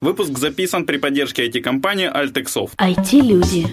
[0.00, 2.76] Выпуск записан при поддержке IT-компании Altexoft.
[2.78, 3.66] IT-люди.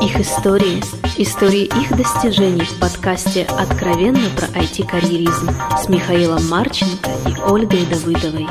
[0.00, 0.80] Их истории.
[1.18, 8.46] Истории их достижений в подкасте «Откровенно про IT-карьеризм» с Михаилом Марченко и Ольгой Давыдовой.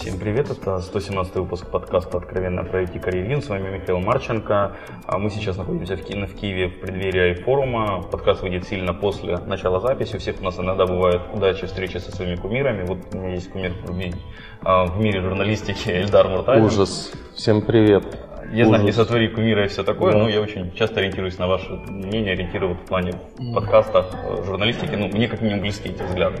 [0.00, 3.42] Всем привет, это 117 выпуск подкаста «Откровенно про IT-карьеризм».
[3.42, 4.74] С вами Михаил Марченко.
[5.04, 8.00] А Мы сейчас находимся в, Ки- в Киеве в преддверии форума.
[8.10, 10.16] Подкаст выйдет сильно после начала записи.
[10.16, 12.86] У всех у нас иногда бывают удачи, встречи со своими кумирами.
[12.86, 14.16] Вот у меня есть кумир в мире,
[14.62, 16.64] а, в мире журналистики Эльдар Муртазин.
[16.64, 17.12] Ужас.
[17.34, 18.29] Всем привет.
[18.52, 20.18] Я знаю, не сотвори кумира и все такое, Да.
[20.18, 23.12] но я очень часто ориентируюсь на ваше мнение, ориентирую в плане
[23.54, 24.94] подкастов, э, журналистики.
[24.96, 26.38] Ну, мне как минимум близки эти взгляды.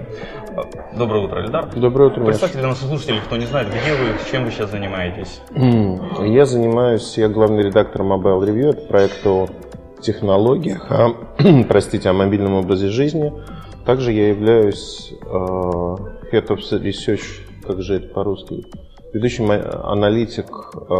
[0.56, 1.66] А, Доброе утро, Эльдар.
[1.74, 2.24] Доброе утро.
[2.24, 5.40] Представьте для наших слушателей, кто не знает, где вы, чем вы сейчас занимаетесь.
[5.54, 8.70] Я занимаюсь, я главный редактор Mobile Review.
[8.70, 9.46] Это проект о
[10.02, 11.14] технологиях, о,
[11.68, 13.32] простите, о мобильном образе жизни.
[13.86, 17.22] Также я являюсь э, Head of Research,
[17.66, 18.64] как же это по-русски,
[19.12, 20.94] ведущим а- аналитик э,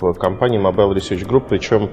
[0.00, 1.90] в компании Mobile Research Group, причем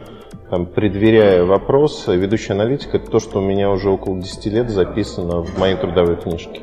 [0.49, 5.41] там, предверяя вопросы, ведущий аналитик это то, что у меня уже около 10 лет записано
[5.41, 6.61] в моей трудовой книжке.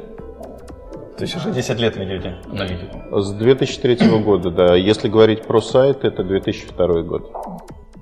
[1.17, 3.20] То есть уже 10 лет ведете аналитику.
[3.20, 4.75] С 2003 года, да.
[4.75, 7.33] Если говорить про сайт, это 2002 год.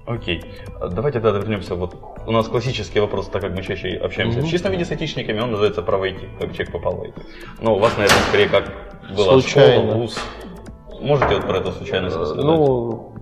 [0.06, 0.44] Окей.
[0.80, 1.74] Давайте тогда вернемся.
[1.74, 5.40] Вот у нас классический вопрос, так как мы чаще общаемся в чистом виде с айтишниками,
[5.40, 7.14] он называется право IT, как человек попал в IT.
[7.62, 8.72] Но у вас, наверное, скорее как
[9.16, 9.82] была Случайно.
[9.82, 10.18] школа, вуз.
[11.00, 12.44] Можете вот про эту случайность рассказать?
[12.44, 13.12] Ну,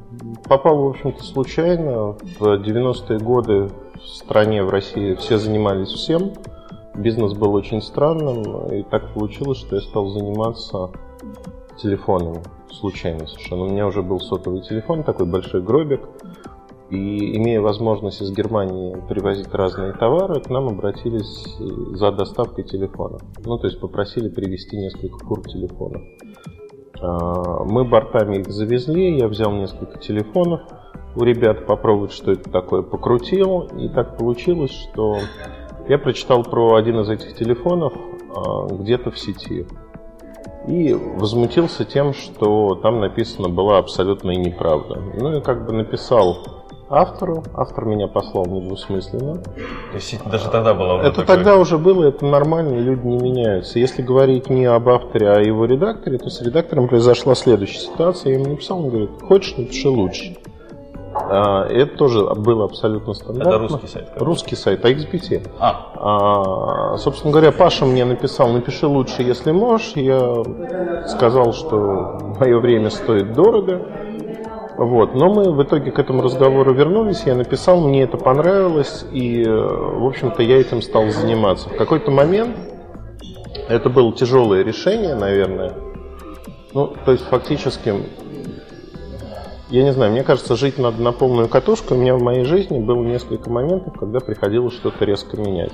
[0.48, 2.16] попал, в общем-то, случайно.
[2.38, 6.32] В 90-е годы в стране, в России все занимались всем.
[6.94, 10.90] Бизнес был очень странным, и так получилось, что я стал заниматься
[11.80, 12.42] телефонами.
[12.70, 13.62] Случайно совершенно.
[13.64, 16.02] У меня уже был сотовый телефон, такой большой гробик.
[16.92, 23.18] И имея возможность из Германии привозить разные товары, к нам обратились э, за доставкой телефона.
[23.46, 26.02] Ну, то есть попросили привезти несколько кур телефонов.
[27.00, 30.60] А, Мы бортами их завезли, я взял несколько телефонов
[31.16, 35.18] у ребят попробовать, что это такое, покрутил, и так получилось, что
[35.88, 37.94] я прочитал про один из этих телефонов
[38.34, 39.66] а, где-то в сети.
[40.68, 45.02] И возмутился тем, что там написано была абсолютная неправда.
[45.18, 46.61] Ну и как бы написал
[46.92, 49.36] автору, автор меня послал недвусмысленно.
[49.38, 53.16] То есть даже тогда было уже Это такое- тогда уже было, это нормально, люди не
[53.18, 53.78] меняются.
[53.78, 58.32] Если говорить не об авторе, а о его редакторе, то с редактором произошла следующая ситуация.
[58.34, 60.36] Я ему написал, он говорит, хочешь, напиши лучше.
[61.14, 63.48] А, Это тоже было абсолютно стандартно.
[63.50, 64.22] Это русский сайт, как?
[64.22, 65.46] Русский сайт, XBT.
[65.58, 69.92] А, А, собственно говоря, Паша мне написал, напиши лучше, если можешь.
[69.94, 70.42] Я
[71.06, 73.82] сказал, что мое время стоит дорого.
[74.82, 75.14] Вот.
[75.14, 79.48] Но мы в итоге к этому разговору вернулись, я написал, мне это понравилось, и, э,
[79.48, 81.68] в общем-то, я этим стал заниматься.
[81.68, 82.56] В какой-то момент
[83.68, 85.74] это было тяжелое решение, наверное.
[86.74, 87.94] Ну, то есть, фактически,
[89.70, 91.94] я не знаю, мне кажется, жить надо на полную катушку.
[91.94, 95.72] У меня в моей жизни было несколько моментов, когда приходилось что-то резко менять.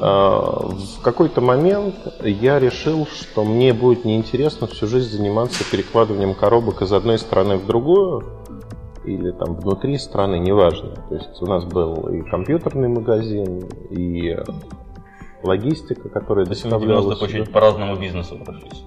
[0.00, 0.68] А,
[0.98, 6.92] В какой-то момент я решил, что мне будет неинтересно всю жизнь заниматься перекладыванием коробок из
[6.92, 8.24] одной страны в другую
[9.04, 10.94] или там внутри страны, неважно.
[11.08, 14.36] То есть у нас был и компьютерный магазин, и
[15.42, 17.24] логистика, которая то есть вы доставляла 90 сюда.
[17.26, 18.84] очередь по разному бизнесу прошлись.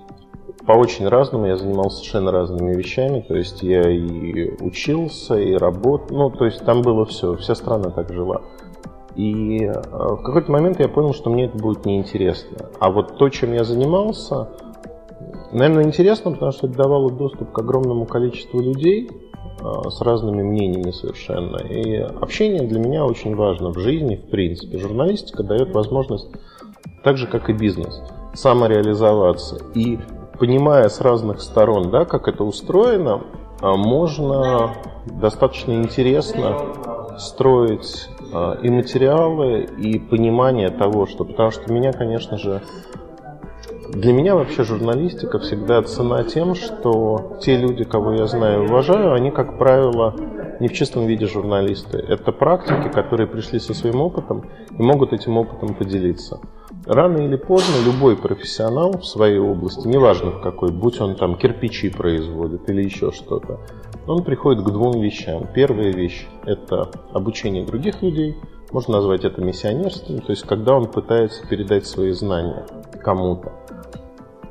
[0.65, 6.15] По очень разному, я занимался совершенно разными вещами, то есть я и учился, и работал,
[6.15, 8.41] ну, то есть там было все, вся страна так жила.
[9.15, 12.69] И э, в какой-то момент я понял, что мне это будет неинтересно.
[12.79, 14.49] А вот то, чем я занимался,
[15.51, 20.91] наверное, интересно, потому что это давало доступ к огромному количеству людей э, с разными мнениями
[20.91, 21.57] совершенно.
[21.57, 24.77] И общение для меня очень важно в жизни, в принципе.
[24.77, 26.29] Журналистика дает возможность,
[27.03, 28.01] так же как и бизнес,
[28.33, 29.57] самореализоваться.
[29.75, 29.99] И
[30.39, 33.21] понимая с разных сторон, да, как это устроено,
[33.61, 34.73] а, можно
[35.05, 36.57] достаточно интересно
[37.19, 38.09] строить
[38.61, 41.25] и материалы, и понимание того, что...
[41.25, 42.61] Потому что меня, конечно же,
[43.93, 49.13] для меня вообще журналистика всегда цена тем, что те люди, кого я знаю и уважаю,
[49.13, 50.15] они, как правило,
[50.61, 51.97] не в чистом виде журналисты.
[51.97, 54.45] Это практики, которые пришли со своим опытом
[54.77, 56.39] и могут этим опытом поделиться.
[56.85, 61.89] Рано или поздно любой профессионал в своей области, неважно в какой, будь он там кирпичи
[61.89, 63.59] производит или еще что-то,
[64.07, 65.47] он приходит к двум вещам.
[65.53, 68.35] Первая вещь– это обучение других людей,
[68.71, 72.65] можно назвать это миссионерством, то есть когда он пытается передать свои знания
[73.03, 73.51] кому-то.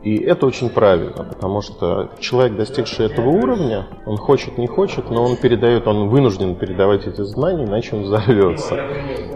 [0.02, 5.22] И это очень правильно, потому что человек, достигший этого уровня, он хочет, не хочет, но
[5.22, 8.78] он передает, он вынужден передавать эти знания, иначе он взорвется.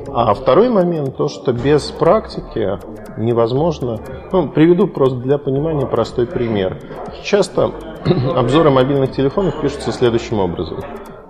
[0.08, 2.78] А второй момент, то, что без практики
[3.18, 4.00] невозможно...
[4.32, 6.78] Ну, приведу просто для понимания простой пример.
[7.22, 7.72] Часто
[8.34, 10.78] обзоры мобильных телефонов пишутся следующим образом.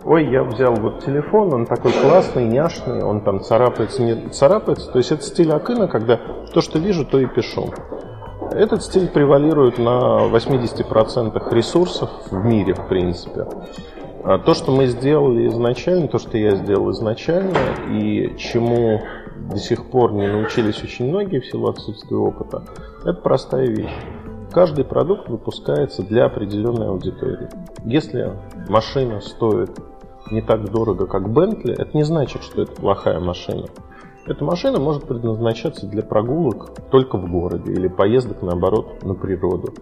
[0.04, 4.92] Ой, я взял вот телефон, он такой классный, няшный, он там царапается, не царапается.
[4.92, 6.20] То есть это стиль Акына, когда
[6.52, 7.72] то, что вижу, то и пишу.
[8.52, 13.46] Этот стиль превалирует на 80% ресурсов в мире, в принципе.
[14.24, 17.58] А то, что мы сделали изначально, то, что я сделал изначально,
[17.90, 19.02] и чему
[19.50, 22.62] до сих пор не научились очень многие в силу отсутствия опыта,
[23.02, 23.94] это простая вещь.
[24.50, 27.48] Каждый продукт выпускается для определенной аудитории.
[27.84, 28.32] Если
[28.68, 29.70] машина стоит
[30.30, 33.66] не так дорого, как Bentley, это не значит, что это плохая машина.
[34.26, 39.74] Эта машина может предназначаться для прогулок только в городе или поездок, наоборот, на природу.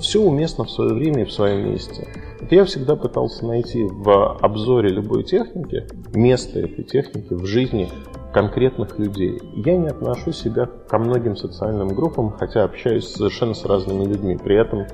[0.00, 2.08] Все уместно в свое время и в своем месте.
[2.40, 7.88] Это я всегда пытался найти в обзоре любой техники место этой техники в жизни
[8.32, 9.40] конкретных людей.
[9.54, 14.38] Я не отношу себя ко многим социальным группам, хотя общаюсь совершенно с разными людьми.
[14.42, 14.86] При этом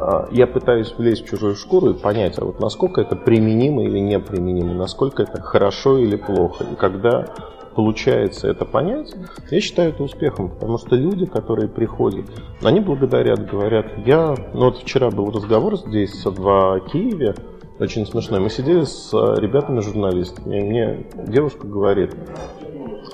[0.00, 3.98] а, я пытаюсь влезть в чужую шкуру и понять, а вот насколько это применимо или
[3.98, 6.64] неприменимо, насколько это хорошо или плохо.
[6.72, 7.26] И когда
[7.74, 9.14] получается это понять,
[9.50, 12.26] я считаю это успехом, потому что люди, которые приходят,
[12.62, 17.34] они благодарят, говорят, я, ну вот вчера был разговор здесь в Киеве,
[17.78, 22.14] очень смешной, мы сидели с ребятами-журналистами, и мне девушка говорит,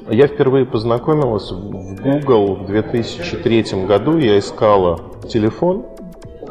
[0.08, 5.86] я впервые познакомилась в Google в 2003 году, я искала телефон,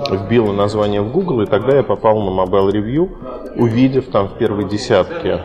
[0.09, 4.67] вбила название в Google, и тогда я попал на Mobile Review, увидев там в первой
[4.67, 5.43] десятке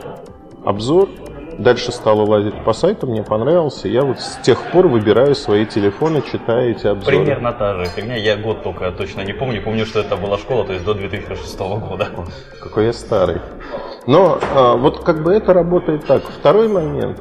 [0.65, 1.09] обзор,
[1.59, 3.89] Дальше стала лазить по сайту, мне понравился.
[3.89, 7.19] Я вот с тех пор выбираю свои телефоны, читаю эти обзоры.
[7.19, 8.17] Примерно та же фигня.
[8.17, 9.63] Я год только точно не помню.
[9.63, 12.09] Помню, что это была школа, то есть до 2006 года.
[12.61, 13.41] Какой я старый.
[14.07, 16.23] Но а, вот как бы это работает так.
[16.25, 17.21] Второй момент.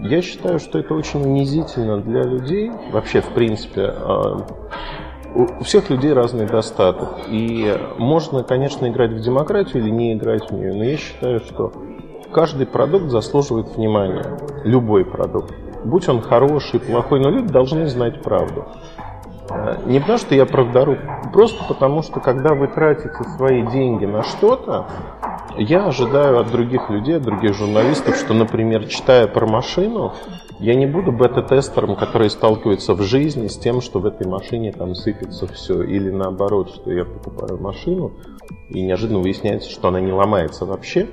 [0.00, 2.70] Я считаю, что это очень унизительно для людей.
[2.92, 4.46] Вообще, в принципе, а,
[5.34, 7.08] у всех людей разный достаток.
[7.28, 11.72] И можно, конечно, играть в демократию или не играть в нее, но я считаю, что
[12.36, 14.38] каждый продукт заслуживает внимания.
[14.62, 15.54] Любой продукт.
[15.84, 18.66] Будь он хороший, плохой, но люди должны знать правду.
[19.48, 20.98] Э, не потому, что я правдоруб,
[21.32, 24.86] просто потому, что когда вы тратите свои деньги на что-то,
[25.56, 30.12] я ожидаю от других людей, от других журналистов, что, например, читая про машину,
[30.58, 34.94] я не буду бета-тестером, который сталкивается в жизни с тем, что в этой машине там
[34.94, 35.82] сыпется все.
[35.82, 38.12] Или наоборот, что я покупаю машину,
[38.68, 41.08] и неожиданно выясняется, что она не ломается вообще.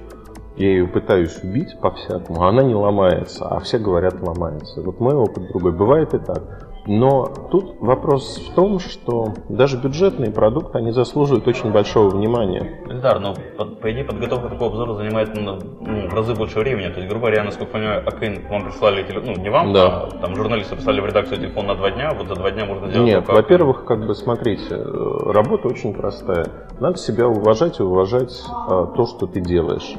[0.55, 4.81] Я ее пытаюсь убить по-всякому, а она не ломается, а все говорят ломается.
[4.81, 5.71] Вот мой опыт другой.
[5.71, 6.69] Бывает и так.
[6.85, 12.81] Но тут вопрос в том, что даже бюджетные продукты, они заслуживают очень большого внимания.
[12.89, 16.89] Эльдар, но по, по идее подготовка такого обзора занимает ну, ну, в разы больше времени.
[16.89, 20.03] То есть, грубо говоря, насколько понимаю, Акын вам прислали, ну не вам, да.
[20.03, 22.89] а там журналисты прислали в редакцию телефон на два дня, вот за два дня можно
[22.89, 26.47] сделать Нет, во-первых, как бы смотрите, работа очень простая.
[26.79, 29.95] Надо себя уважать и уважать а, то, что ты делаешь.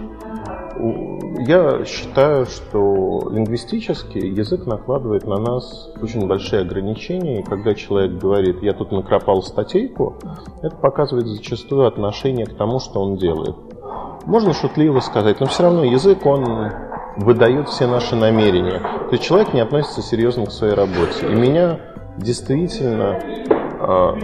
[1.47, 8.63] Я считаю, что лингвистически язык накладывает на нас очень большие ограничения, и когда человек говорит,
[8.63, 10.17] я тут накропал статейку,
[10.63, 13.57] это показывает зачастую отношение к тому, что он делает.
[14.27, 16.73] Можно шутливо сказать, но все равно язык, он
[17.17, 18.81] выдает все наши намерения.
[18.81, 21.27] То есть человек не относится серьезно к своей работе.
[21.29, 21.79] И меня
[22.17, 23.21] действительно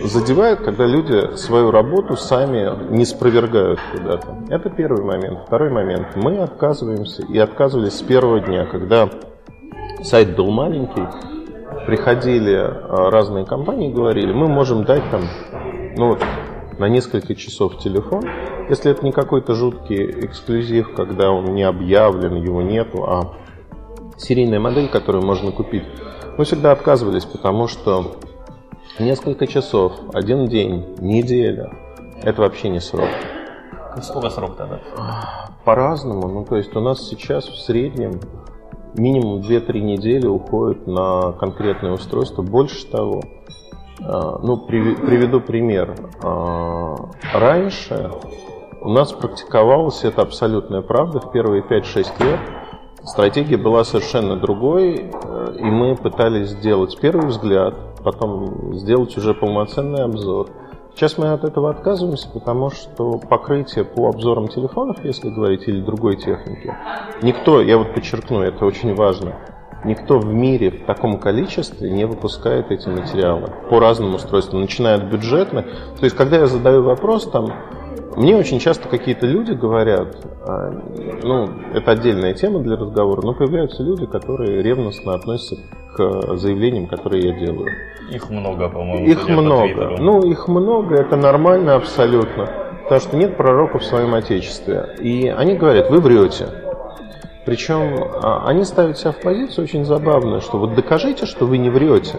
[0.02, 4.36] задевает, когда люди свою работу сами не спровергают куда-то.
[4.48, 5.40] Это первый момент.
[5.46, 6.08] Второй момент.
[6.16, 9.10] Мы отказываемся и отказывались с первого дня, когда
[10.02, 11.06] сайт был маленький,
[11.86, 15.22] приходили а, разные компании и говорили, мы можем дать там,
[15.96, 16.16] ну
[16.78, 18.22] на несколько часов телефон,
[18.68, 23.34] если это не какой-то жуткий эксклюзив, когда он не объявлен, его нету, а
[24.16, 25.84] серийная модель, которую можно купить.
[26.38, 28.16] Мы всегда отказывались, потому что
[29.00, 31.72] Несколько часов, один день, неделя.
[32.22, 33.08] Это вообще не срок.
[34.02, 34.78] Сколько срок тогда?
[35.64, 36.28] По-разному.
[36.28, 38.20] Ну, то есть у нас сейчас в среднем
[38.94, 42.42] минимум 2-3 недели уходит на конкретное устройство.
[42.42, 43.22] Больше того,
[44.04, 45.94] а, ну, приведу пример.
[46.22, 46.96] А,
[47.32, 48.10] раньше
[48.82, 52.40] у нас практиковалось, это абсолютная правда, в первые 5-6 лет
[53.04, 60.04] стратегия была совершенно другой, э, и мы пытались сделать первый взгляд– потом сделать уже полноценный
[60.04, 60.48] обзор.
[60.94, 66.16] Сейчас мы от этого отказываемся, потому что покрытие по обзорам телефонов, если говорить, или другой
[66.16, 66.76] техники,
[67.22, 69.36] никто, я вот подчеркну, это очень важно,
[69.84, 75.04] никто в мире в таком количестве не выпускает эти материалы по разным устройствам, начиная от
[75.04, 75.66] бюджетных.
[75.98, 77.52] То есть, когда я задаю вопрос, там,
[78.16, 80.70] мне очень часто какие-то люди говорят, а,
[81.22, 85.56] ну, это отдельная тема для разговора, но появляются люди, которые ревностно относятся
[85.94, 87.68] к заявлениям, которые я делаю.
[88.10, 89.06] Их много, по-моему.
[89.06, 89.96] Их много.
[89.98, 92.48] Ну, их много, это нормально абсолютно.
[92.82, 94.96] Потому что нет пророка в своем отечестве.
[94.98, 96.48] И они говорят, вы врете.
[97.44, 101.70] Причем а, они ставят себя в позицию очень забавную, что вот докажите, что вы не
[101.70, 102.18] врете.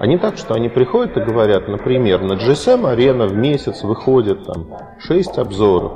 [0.00, 4.66] Не так, что они приходят и говорят, например, на GSM арена в месяц выходит там
[4.98, 5.92] 6 обзоров,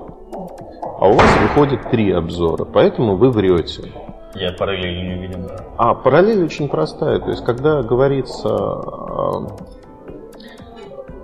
[1.00, 3.90] а у вас выходит 3 обзора, поэтому вы врете.
[4.34, 5.50] Я параллели не видел.
[5.76, 7.18] А параллель очень простая.
[7.18, 9.46] То есть, когда говорится а,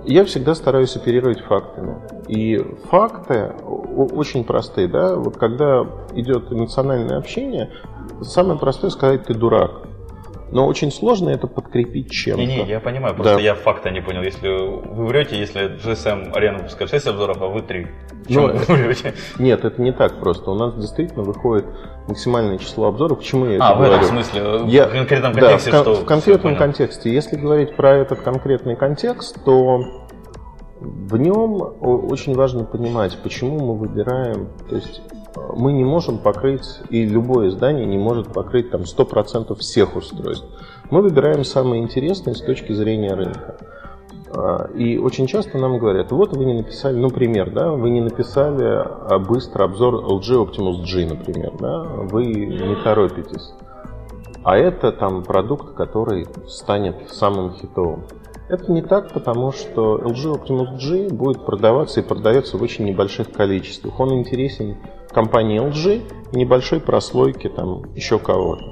[0.04, 1.96] я всегда стараюсь оперировать фактами.
[2.28, 2.58] И
[2.90, 7.70] факты очень простые, да, вот когда идет эмоциональное общение,
[8.22, 9.88] самое простое сказать ты дурак.
[10.52, 12.44] Но очень сложно это подкрепить чем-то.
[12.44, 13.40] Не-не, я понимаю, просто да.
[13.40, 14.22] я факта не понял.
[14.22, 17.86] Если вы врете, если GSM арена выпускает 6 обзоров, а вы 3.
[18.28, 19.14] Ну, вы врете?
[19.38, 20.50] Нет, это не так просто.
[20.50, 21.64] У нас действительно выходит
[22.06, 23.18] максимальное число обзоров.
[23.18, 25.94] Почему я а, это в этом смысле, я, в конкретном контексте, да, что...
[25.94, 27.12] в конкретном контексте.
[27.12, 29.80] Если говорить про этот конкретный контекст, то
[30.80, 35.00] в нем очень важно понимать, почему мы выбираем, то есть
[35.54, 40.46] мы не можем покрыть, и любое издание не может покрыть там 100% всех устройств.
[40.90, 43.56] Мы выбираем самые интересные с точки зрения рынка.
[44.34, 48.00] А, и очень часто нам говорят, вот вы не написали, ну, пример, да, вы не
[48.00, 53.52] написали а, быстро обзор LG Optimus G, например, да, вы не торопитесь.
[54.44, 58.04] А это там продукт, который станет самым хитовым.
[58.52, 63.32] Это не так, потому что LG Optimus G будет продаваться и продается в очень небольших
[63.32, 63.98] количествах.
[63.98, 64.76] Он интересен
[65.08, 68.62] компании LG небольшой прослойке там еще кого-то.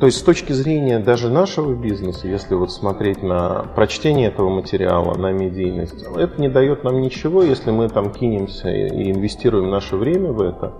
[0.00, 5.14] То есть с точки зрения даже нашего бизнеса, если вот смотреть на прочтение этого материала,
[5.14, 10.32] на медийность, это не дает нам ничего, если мы там кинемся и инвестируем наше время
[10.32, 10.72] в это,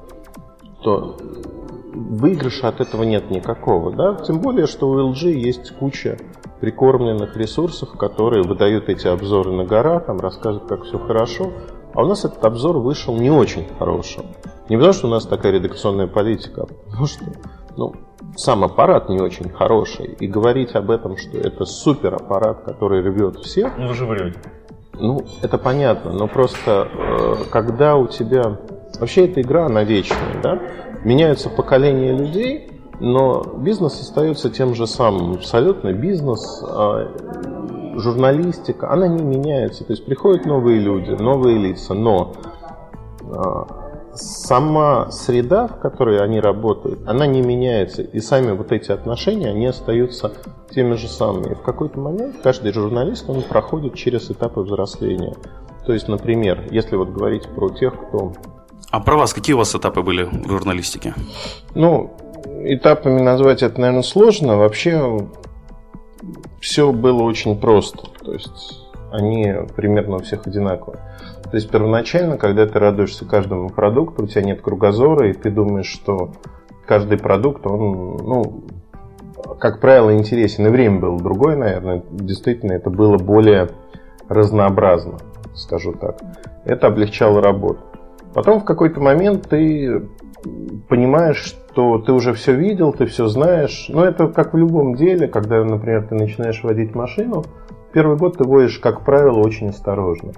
[0.82, 1.18] то
[1.92, 3.92] выигрыша от этого нет никакого.
[3.92, 4.14] Да?
[4.24, 6.18] Тем более, что у LG есть куча
[6.60, 11.52] прикормленных ресурсов, которые выдают эти обзоры на гора, там рассказывают, как все хорошо.
[11.94, 14.24] А у нас этот обзор вышел не очень хорошим.
[14.68, 17.24] Не потому, что у нас такая редакционная политика, а потому что
[17.76, 17.94] ну,
[18.36, 20.06] сам аппарат не очень хороший.
[20.06, 23.76] И говорить об этом, что это супер аппарат, который рвет всех...
[23.76, 24.38] Ну, вы же врете.
[24.94, 28.58] Ну, это понятно, но просто э, когда у тебя...
[28.98, 30.58] Вообще эта игра, она вечная, да?
[31.04, 32.70] Меняются поколения людей,
[33.00, 35.32] но бизнес остается тем же самым.
[35.32, 37.08] Абсолютно бизнес, а,
[37.96, 39.84] журналистика, она не меняется.
[39.84, 42.34] То есть приходят новые люди, новые лица, но
[43.24, 43.66] а,
[44.14, 48.02] сама среда, в которой они работают, она не меняется.
[48.02, 50.32] И сами вот эти отношения, они остаются
[50.70, 51.52] теми же самыми.
[51.52, 55.34] И в какой-то момент каждый журналист, он проходит через этапы взросления.
[55.86, 58.32] То есть, например, если вот говорить про тех, кто...
[58.90, 61.14] А про вас какие у вас этапы были в журналистике?
[61.74, 62.14] Ну,
[62.64, 64.56] этапами назвать это, наверное, сложно.
[64.56, 65.18] Вообще
[66.60, 68.08] все было очень просто.
[68.24, 71.00] То есть они примерно у всех одинаковые.
[71.50, 75.86] То есть первоначально, когда ты радуешься каждому продукту, у тебя нет кругозора, и ты думаешь,
[75.86, 76.32] что
[76.86, 78.64] каждый продукт, он, ну,
[79.58, 80.66] как правило, интересен.
[80.66, 82.02] И время было другое, наверное.
[82.10, 83.68] Действительно, это было более
[84.28, 85.18] разнообразно,
[85.54, 86.18] скажу так.
[86.64, 87.80] Это облегчало работу.
[88.34, 90.02] Потом в какой-то момент ты
[90.88, 93.86] понимаешь, что ты уже все видел, ты все знаешь.
[93.88, 97.44] Но это как в любом деле, когда, например, ты начинаешь водить машину,
[97.92, 100.32] первый год ты водишь, как правило, очень осторожно.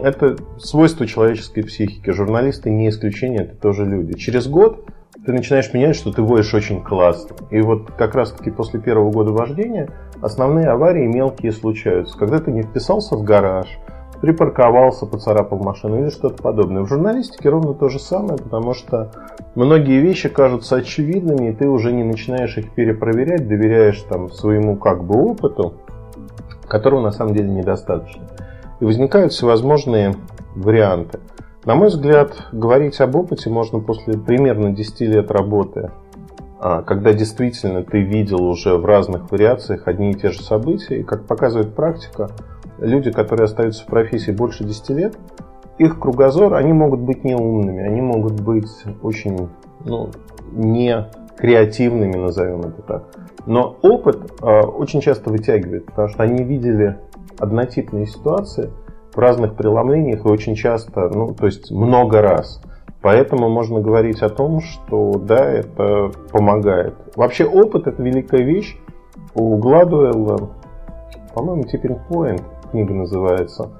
[0.00, 2.10] Это свойство человеческой психики.
[2.10, 4.14] Журналисты не исключение, это тоже люди.
[4.14, 4.84] Через год
[5.24, 7.34] ты начинаешь менять, что ты водишь очень классно.
[7.50, 9.88] И вот как раз-таки после первого года вождения
[10.20, 12.16] основные аварии мелкие случаются.
[12.16, 13.66] Когда ты не вписался в гараж,
[14.26, 16.82] припарковался, поцарапал машину или что-то подобное.
[16.82, 19.12] В журналистике ровно то же самое, потому что
[19.54, 25.04] многие вещи кажутся очевидными, и ты уже не начинаешь их перепроверять, доверяешь там своему как
[25.04, 25.74] бы опыту,
[26.66, 28.24] которого на самом деле недостаточно.
[28.80, 30.16] И возникают всевозможные
[30.56, 31.20] варианты.
[31.64, 35.92] На мой взгляд, говорить об опыте можно после примерно 10 лет работы,
[36.58, 41.04] а, когда действительно ты видел уже в разных вариациях одни и те же события, и
[41.04, 42.30] как показывает практика,
[42.78, 45.18] люди, которые остаются в профессии больше 10 лет,
[45.78, 48.70] их кругозор, они могут быть неумными, они могут быть
[49.02, 49.48] очень
[49.84, 50.10] ну,
[50.52, 51.06] не
[51.36, 53.04] креативными, назовем это так.
[53.46, 56.98] Но опыт э, очень часто вытягивает, потому что они видели
[57.38, 58.70] однотипные ситуации
[59.14, 62.60] в разных преломлениях и очень часто, ну, то есть много раз.
[63.02, 66.94] Поэтому можно говорить о том, что да, это помогает.
[67.14, 68.76] Вообще опыт это великая вещь.
[69.34, 70.50] У Гладуэлла,
[71.34, 72.42] по-моему, Tipping Point
[72.76, 73.70] книга называется.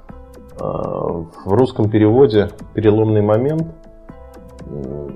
[0.59, 3.67] А, в русском переводе «Переломный момент».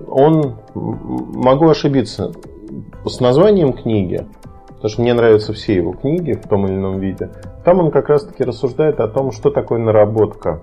[0.07, 2.31] Он, могу ошибиться,
[3.05, 4.25] с названием книги,
[4.67, 7.31] потому что мне нравятся все его книги в том или ином виде,
[7.65, 10.61] там он как раз-таки рассуждает о том, что такое наработка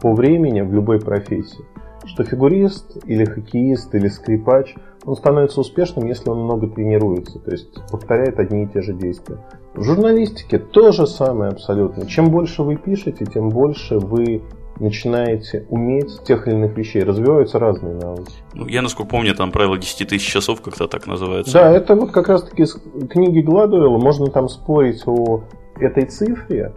[0.00, 1.64] по времени в любой профессии.
[2.06, 7.68] Что фигурист или хоккеист или скрипач, он становится успешным, если он много тренируется, то есть
[7.90, 9.38] повторяет одни и те же действия.
[9.74, 12.06] В журналистике то же самое абсолютно.
[12.06, 14.42] Чем больше вы пишете, тем больше вы
[14.80, 17.02] начинаете уметь тех или иных вещей.
[17.02, 18.32] Развиваются разные навыки.
[18.54, 21.52] Ну, я, насколько помню, там правило 10 тысяч часов как-то так называется.
[21.52, 22.76] Да, это вот как раз-таки из
[23.10, 23.98] книги Гладуэлла.
[23.98, 25.42] Можно там спорить о
[25.78, 26.72] этой цифре,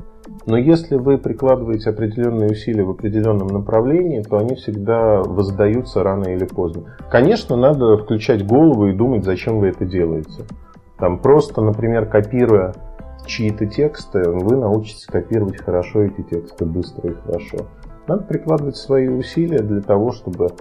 [0.46, 6.46] но если вы прикладываете определенные усилия в определенном направлении, то они всегда воздаются рано или
[6.46, 6.96] поздно.
[7.10, 10.46] Конечно, надо включать голову и думать, зачем вы это делаете.
[10.98, 12.74] Там просто, например, копируя
[13.26, 17.58] чьи-то тексты, вы научитесь копировать хорошо эти тексты, быстро и хорошо.
[18.08, 20.52] Надо прикладывать свои усилия для того, чтобы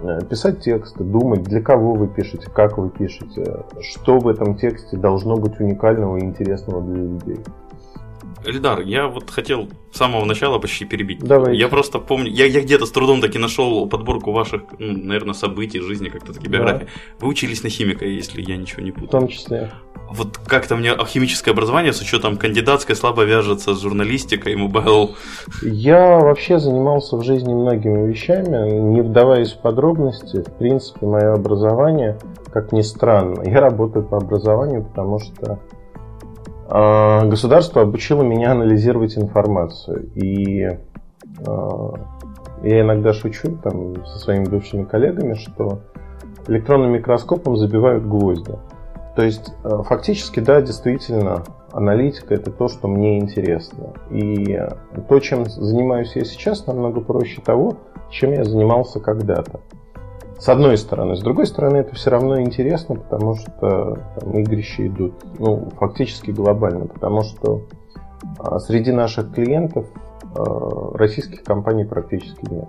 [0.00, 4.96] э, писать тексты, думать, для кого вы пишете, как вы пишете, что в этом тексте
[4.96, 7.40] должно быть уникального и интересного для людей.
[8.46, 11.20] Эльдар, я вот хотел с самого начала почти перебить.
[11.20, 11.56] Давай.
[11.56, 15.80] Я просто помню, я, я где-то с трудом таки нашел подборку ваших, ну, наверное, событий,
[15.80, 16.84] жизни, как-то такие биографии.
[16.84, 16.90] Да.
[17.20, 19.08] Вы учились на химика, если я ничего не путаю.
[19.08, 19.70] В том числе.
[20.10, 25.16] Вот как-то мне химическое образование с учетом кандидатской слабо вяжется с журналистикой, mobile.
[25.62, 30.42] Я вообще занимался в жизни многими вещами, не вдаваясь в подробности.
[30.42, 32.18] В принципе, мое образование,
[32.52, 35.58] как ни странно, я работаю по образованию, потому что
[36.68, 40.10] государство обучило меня анализировать информацию.
[40.14, 40.78] И
[41.46, 41.94] а,
[42.62, 45.80] я иногда шучу там, со своими бывшими коллегами, что
[46.48, 48.54] электронным микроскопом забивают гвозди.
[49.16, 53.92] То есть, а, фактически, да, действительно, аналитика это то, что мне интересно.
[54.10, 54.58] И
[55.08, 57.76] то, чем занимаюсь я сейчас, намного проще того,
[58.10, 59.60] чем я занимался когда-то.
[60.38, 61.16] С одной стороны.
[61.16, 66.86] С другой стороны, это все равно интересно, потому что там, игрища идут ну, фактически глобально,
[66.86, 67.62] потому что
[68.38, 69.86] а, среди наших клиентов
[70.36, 72.68] а, российских компаний практически нет.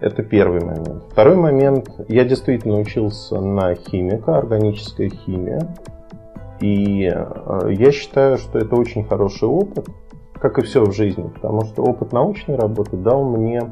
[0.00, 1.04] Это первый момент.
[1.10, 1.88] Второй момент.
[2.08, 5.76] Я действительно учился на химика, органическая химия.
[6.60, 9.88] И а, я считаю, что это очень хороший опыт,
[10.34, 13.62] как и все в жизни, потому что опыт научной работы дал мне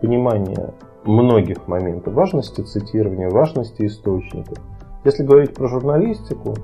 [0.00, 2.14] понимание многих моментов.
[2.14, 4.58] Важности цитирования, важности источников.
[5.04, 6.54] Если говорить про журналистику,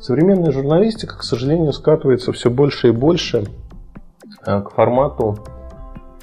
[0.00, 3.44] современная журналистика, к сожалению, скатывается все больше и больше
[4.46, 5.36] э, к формату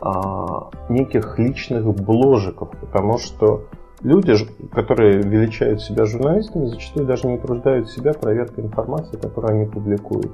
[0.02, 3.68] а, неких личных бложиков, потому что
[4.02, 4.34] люди,
[4.74, 10.32] которые величают себя журналистами, зачастую даже не труждают себя проверкой информации, которую они публикуют.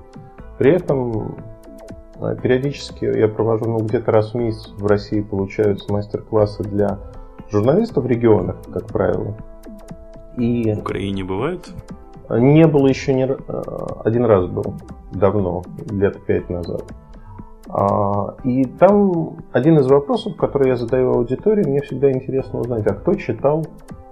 [0.57, 1.35] При этом
[2.15, 6.97] э, периодически я провожу, ну, где-то раз в месяц в России получаются мастер-классы для
[7.51, 9.35] журналистов в регионах, как правило.
[10.37, 11.67] И в Украине бывает?
[12.29, 13.25] Не было еще не
[14.03, 14.75] один раз был
[15.11, 16.83] давно, лет пять назад.
[17.69, 22.93] А, и там один из вопросов, который я задаю аудитории, мне всегда интересно узнать, а
[22.93, 23.65] кто читал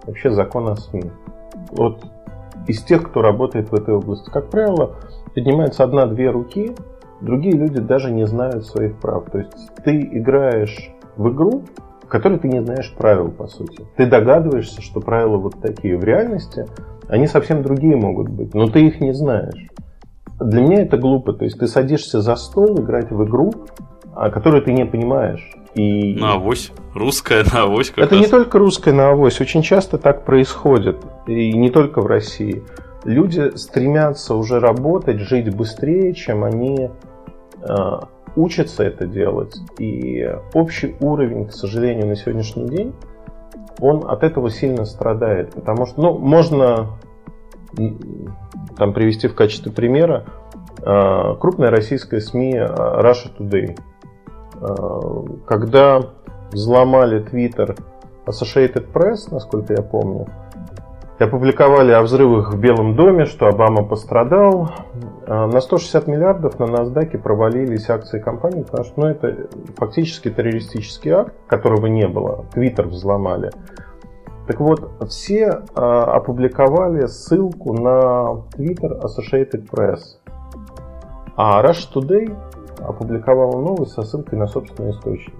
[0.05, 1.11] вообще закон о СМИ?
[1.71, 2.03] Вот
[2.67, 4.29] из тех, кто работает в этой области.
[4.29, 4.95] Как правило,
[5.33, 6.75] поднимается одна-две руки,
[7.21, 9.29] другие люди даже не знают своих прав.
[9.29, 11.63] То есть ты играешь в игру,
[12.05, 13.85] в которой ты не знаешь правил, по сути.
[13.95, 15.97] Ты догадываешься, что правила вот такие.
[15.97, 16.65] В реальности
[17.07, 19.67] они совсем другие могут быть, но ты их не знаешь.
[20.39, 21.33] Для меня это глупо.
[21.33, 23.53] То есть ты садишься за стол играть в игру,
[24.13, 25.51] которую ты не понимаешь.
[25.73, 26.15] И...
[26.15, 26.71] На авось.
[26.93, 27.89] Русская на авось.
[27.89, 28.23] Как это раз.
[28.23, 29.41] не только русская на авось.
[29.41, 30.97] Очень часто так происходит.
[31.27, 32.63] И не только в России.
[33.03, 36.89] Люди стремятся уже работать, жить быстрее, чем они
[37.61, 39.55] а, учатся это делать.
[39.79, 42.93] И общий уровень, к сожалению, на сегодняшний день,
[43.79, 45.53] он от этого сильно страдает.
[45.53, 46.97] Потому что, ну, можно
[48.77, 50.25] там привести в качестве примера
[50.81, 53.77] э, крупная российская СМИ э, Russia Today.
[54.61, 56.01] Э, когда
[56.51, 57.77] взломали Twitter
[58.25, 60.27] Associated Press, насколько я помню,
[61.23, 64.69] опубликовали о взрывах в Белом доме, что Обама пострадал.
[65.27, 69.47] А, на 160 миллиардов на NASDAQ провалились акции компании, потому что ну, это
[69.77, 72.45] фактически террористический акт, которого не было.
[72.53, 73.51] Твиттер взломали.
[74.47, 79.99] Так вот, все а, опубликовали ссылку на Twitter Associated Press.
[81.37, 82.35] А Rush Today
[82.79, 85.33] опубликовала новость со ссылкой на собственный источник.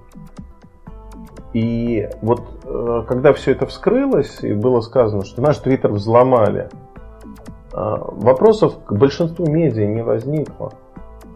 [1.55, 6.67] И вот э, когда все это вскрылось и было сказано, что наш Твиттер взломали, э,
[7.71, 10.73] вопросов к большинству медиа не возникло.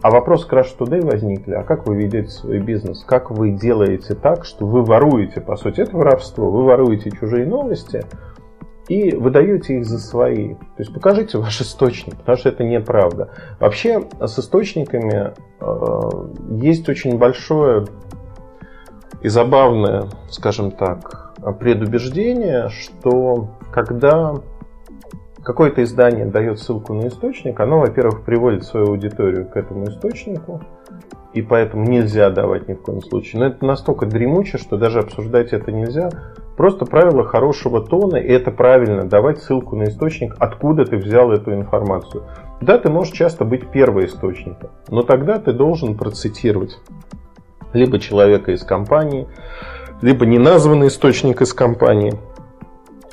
[0.02, 1.54] А вопрос к Rush Today возникли.
[1.54, 3.02] А как вы ведете свой бизнес?
[3.02, 6.50] Как вы делаете так, что вы воруете, по сути, это воровство.
[6.50, 8.04] Вы воруете чужие новости
[8.88, 10.52] и выдаете их за свои.
[10.52, 13.30] То есть покажите ваш источник, потому что это неправда.
[13.58, 16.10] Вообще с источниками э,
[16.62, 17.86] есть очень большое
[19.22, 24.34] и забавное, скажем так, предубеждение, что когда
[25.42, 30.60] какое-то издание дает ссылку на источник, оно, во-первых, приводит свою аудиторию к этому источнику,
[31.32, 33.40] и поэтому нельзя давать ни в коем случае.
[33.40, 36.10] Но это настолько дремуче, что даже обсуждать это нельзя.
[36.56, 41.54] Просто правило хорошего тона, и это правильно, давать ссылку на источник, откуда ты взял эту
[41.54, 42.24] информацию.
[42.60, 46.78] Да, ты можешь часто быть первоисточником, но тогда ты должен процитировать
[47.72, 49.28] либо человека из компании,
[50.02, 52.14] либо неназванный источник из компании.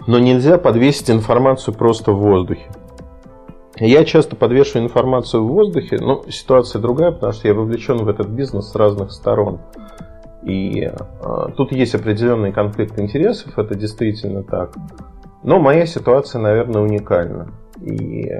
[0.06, 2.67] Но нельзя подвесить информацию просто в воздухе.
[3.80, 8.28] Я часто подвешиваю информацию в воздухе, но ситуация другая, потому что я вовлечен в этот
[8.28, 9.60] бизнес с разных сторон.
[10.43, 14.72] И э, тут есть определенный конфликт интересов, это действительно так.
[15.43, 17.50] Но моя ситуация, наверное, уникальна.
[17.82, 18.32] И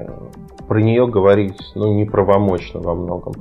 [0.68, 3.34] про нее говорить ну, неправомочно во многом.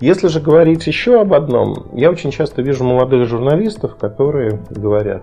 [0.00, 5.22] Если же говорить еще об одном, я очень часто вижу молодых журналистов, которые говорят,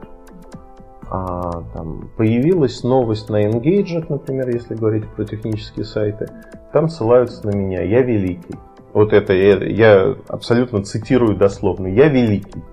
[1.09, 6.27] а, там, появилась новость на Engadget, например, если говорить про технические сайты,
[6.71, 8.55] там ссылаются на меня, я великий.
[8.93, 12.63] Вот это я, я абсолютно цитирую дословно, я великий.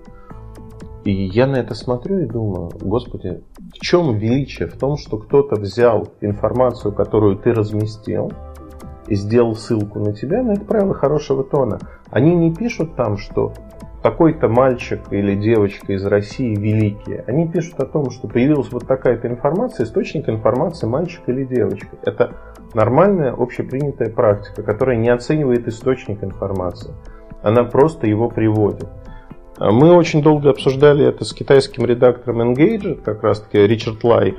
[1.03, 3.41] И я на это смотрю и думаю, господи,
[3.73, 4.67] в чем величие?
[4.67, 8.31] В том, что кто-то взял информацию, которую ты разместил,
[9.07, 11.79] и сделал ссылку на тебя, но это правило хорошего тона.
[12.11, 13.53] Они не пишут там, что
[14.01, 17.23] такой-то мальчик или девочка из России великие.
[17.27, 21.97] Они пишут о том, что появилась вот такая-то информация, источник информации мальчик или девочка.
[22.03, 22.35] Это
[22.73, 26.93] нормальная общепринятая практика, которая не оценивает источник информации.
[27.41, 28.87] Она просто его приводит.
[29.59, 34.37] Мы очень долго обсуждали это с китайским редактором Engadget, как раз таки Ричард Лай.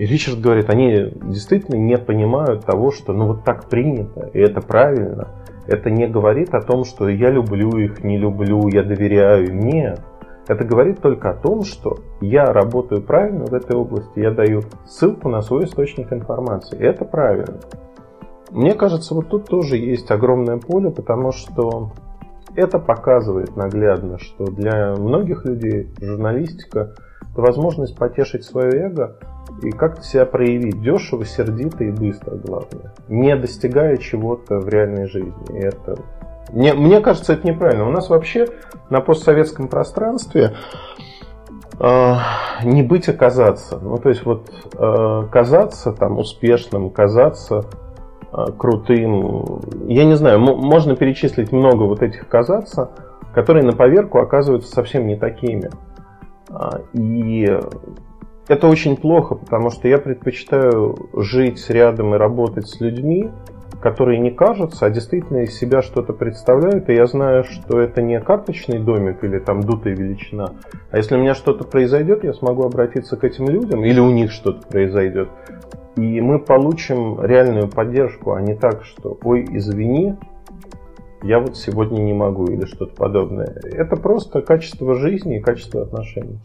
[0.00, 4.62] И Ричард говорит, они действительно не понимают того, что ну вот так принято, и это
[4.62, 5.28] правильно.
[5.66, 9.54] Это не говорит о том, что я люблю их, не люблю, я доверяю.
[9.54, 10.00] Нет.
[10.48, 15.28] Это говорит только о том, что я работаю правильно в этой области, я даю ссылку
[15.28, 16.78] на свой источник информации.
[16.78, 17.60] Это правильно.
[18.50, 21.92] Мне кажется, вот тут тоже есть огромное поле, потому что
[22.56, 26.94] это показывает наглядно, что для многих людей журналистика–
[27.40, 29.16] это возможность потешить свое эго–
[29.62, 32.92] и как-то себя проявить дешево, сердито и быстро, главное.
[33.08, 35.58] Не достигая чего-то в реальной жизни.
[35.58, 35.96] И это...
[36.52, 37.86] Мне, мне кажется, это неправильно.
[37.86, 38.46] У нас вообще
[38.88, 40.54] на постсоветском пространстве
[41.78, 42.14] э,
[42.64, 43.78] не быть, а казаться.
[43.80, 47.66] Ну, то есть вот э, казаться там успешным, казаться
[48.32, 49.60] э, крутым.
[49.86, 52.90] Я не знаю, можно перечислить много вот этих казаться,
[53.34, 55.70] которые на поверку оказываются совсем не такими.
[56.92, 57.58] И
[58.48, 63.30] это очень плохо, потому что я предпочитаю жить рядом и работать с людьми,
[63.80, 68.20] которые не кажутся, а действительно из себя что-то представляют, и я знаю, что это не
[68.20, 70.54] карточный домик или там дутая величина,
[70.90, 74.32] а если у меня что-то произойдет, я смогу обратиться к этим людям, или у них
[74.32, 75.28] что-то произойдет,
[75.96, 80.16] и мы получим реальную поддержку, а не так, что «Ой, извини,
[81.22, 83.60] я вот сегодня не могу» или что-то подобное.
[83.64, 86.38] Это просто качество жизни и качество отношений.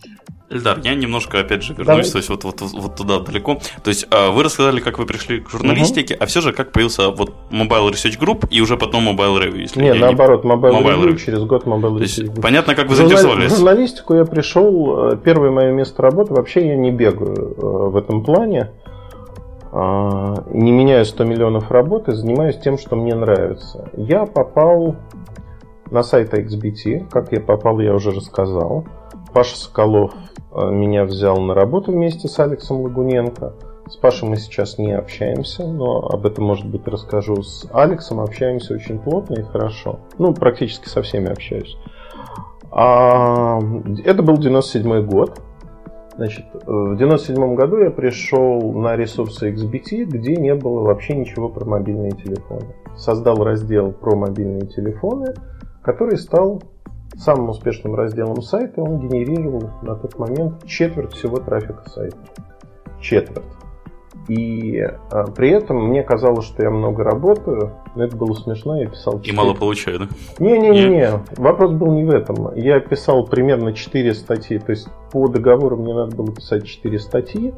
[0.48, 2.04] Эльдар, я немножко, опять же, вернусь, Давай.
[2.04, 3.58] то есть вот, вот, вот туда далеко.
[3.84, 6.24] То есть а, вы рассказали, как вы пришли к журналистике, угу.
[6.24, 9.82] а все же как появился вот Mobile Research Group и уже потом Mobile Review, если
[9.82, 10.52] Не, наоборот, не...
[10.52, 12.42] Mobile, Mobile Review, Review, через год Mobile Research Group.
[12.42, 13.52] Понятно, как вы заинтересовались.
[13.52, 17.98] В журналистику я пришел, э, первое мое место работы, вообще я не бегаю э, в
[17.98, 18.70] этом плане,
[19.78, 23.90] не меняю 100 миллионов работы, занимаюсь тем, что мне нравится.
[23.98, 24.96] Я попал
[25.92, 28.86] на сайт XBT, как я попал, я уже рассказал.
[29.34, 30.14] Паша Соколов
[30.56, 33.54] Э, меня взял на работу вместе с Алексом Лагуненко.
[33.88, 37.44] С Пашей мы сейчас не общаемся, но об этом, может быть, расскажу.
[37.44, 40.00] С Алексом общаемся очень плотно и хорошо.
[40.18, 41.78] Ну, практически со всеми общаюсь.
[42.72, 43.60] А,
[44.04, 45.40] это был 97 год.
[46.17, 51.65] Значит, в 97 году я пришел на ресурсы XBT, где не было вообще ничего про
[51.65, 52.73] мобильные телефоны.
[52.95, 55.34] Создал раздел про мобильные телефоны,
[55.82, 56.62] который стал
[57.17, 62.17] самым успешным разделом сайта, он генерировал на тот момент четверть всего трафика сайта.
[63.01, 63.43] Четверть.
[64.28, 64.80] И
[65.12, 69.22] а, при этом мне казалось, что я много работаю, но это было смешно, я писал
[69.22, 69.32] 4...
[69.32, 70.08] И мало получаю, да?
[70.40, 72.56] Не-не-не, вопрос был не в этом.
[72.56, 77.54] Я писал примерно 4 статьи, то есть по договору мне надо было писать 4 статьи,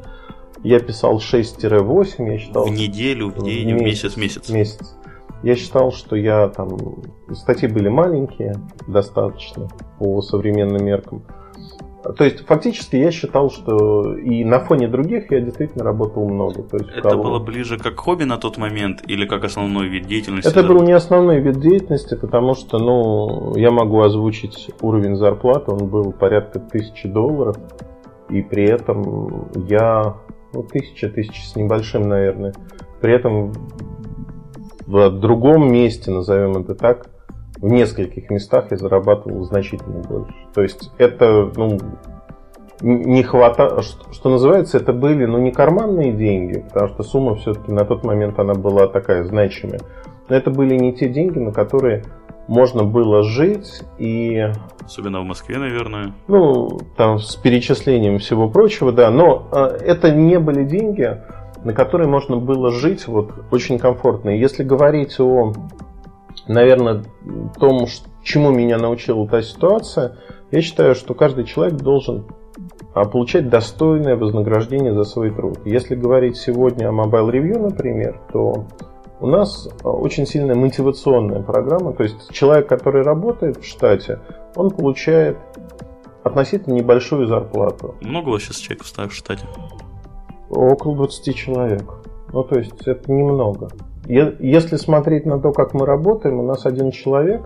[0.62, 2.66] я писал 6-8, я считал...
[2.66, 4.48] В неделю, в день, в месяц, в месяц.
[4.50, 4.94] Месяц.
[5.42, 6.76] Я считал, что я там...
[7.32, 8.56] Статьи были маленькие,
[8.88, 11.22] достаточно, по современным меркам.
[12.16, 16.62] То есть, фактически, я считал, что и на фоне других я действительно работал много.
[16.62, 17.22] То есть, Это кого...
[17.22, 20.48] было ближе как хобби на тот момент или как основной вид деятельности?
[20.48, 25.88] Это был не основной вид деятельности, потому что, ну, я могу озвучить уровень зарплаты, он
[25.88, 27.56] был порядка тысячи долларов,
[28.30, 30.16] и при этом я,
[30.52, 32.54] ну, тысяча, тысяча с небольшим, наверное,
[33.00, 33.52] при этом
[34.86, 37.06] в другом месте, назовем это так,
[37.60, 40.34] в нескольких местах я зарабатывал значительно больше.
[40.54, 41.78] То есть это, ну,
[42.80, 47.72] не хватало, что, что называется, это были, ну, не карманные деньги, потому что сумма все-таки
[47.72, 49.80] на тот момент она была такая значимая.
[50.28, 52.04] Но это были не те деньги, на которые
[52.46, 54.50] можно было жить и...
[54.84, 56.14] Особенно в Москве, наверное.
[56.28, 59.10] Ну, там с перечислением всего прочего, да.
[59.10, 61.20] Но э, это не были деньги,
[61.62, 64.30] на которые можно было жить вот очень комфортно.
[64.30, 65.52] И если говорить о
[66.48, 67.04] наверное,
[67.58, 67.86] том,
[68.22, 70.16] чему меня научила та ситуация,
[70.50, 72.26] я считаю, что каждый человек должен
[72.94, 75.58] а, получать достойное вознаграждение за свой труд.
[75.64, 78.66] Если говорить сегодня о Mobile Review, например, то
[79.20, 81.92] у нас а, очень сильная мотивационная программа.
[81.92, 84.20] То есть человек, который работает в штате,
[84.56, 85.38] он получает
[86.24, 87.94] относительно небольшую зарплату.
[88.00, 89.44] Много у вас сейчас человек в штате?
[90.50, 91.82] Около 20 человек.
[92.32, 93.68] Ну, то есть это немного.
[94.06, 97.42] Если смотреть на то, как мы работаем, у нас один человек,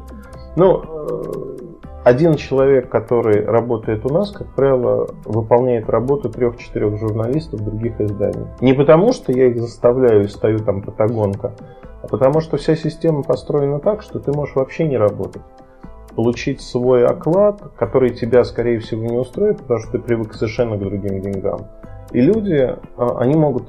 [0.54, 1.22] ну, э,
[2.04, 8.46] один человек, который работает у нас, как правило, выполняет работу трех-четырех журналистов других изданий.
[8.60, 11.52] Не потому, что я их заставляю и стою там патагонка,
[12.02, 15.42] а потому что вся система построена так, что ты можешь вообще не работать.
[16.16, 20.80] Получить свой оклад, который тебя, скорее всего, не устроит, потому что ты привык совершенно к
[20.80, 21.68] другим деньгам.
[22.10, 23.68] И люди, а, они могут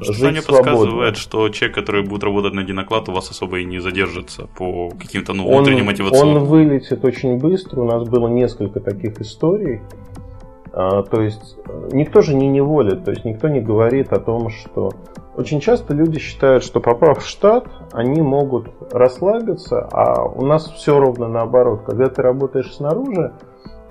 [0.00, 3.64] что мне подсказывает, что человек, который будет работать на один оклад, у вас особо и
[3.64, 6.28] не задержится по каким-то ну, внутренним мотивациям.
[6.28, 7.82] Он вылетит очень быстро.
[7.82, 9.80] У нас было несколько таких историй.
[10.72, 14.50] А, то есть э, никто же не неволит, то есть никто не говорит о том,
[14.50, 14.92] что
[15.36, 20.98] очень часто люди считают, что попав в штат, они могут расслабиться, а у нас все
[20.98, 21.82] ровно наоборот.
[21.86, 23.32] Когда ты работаешь снаружи,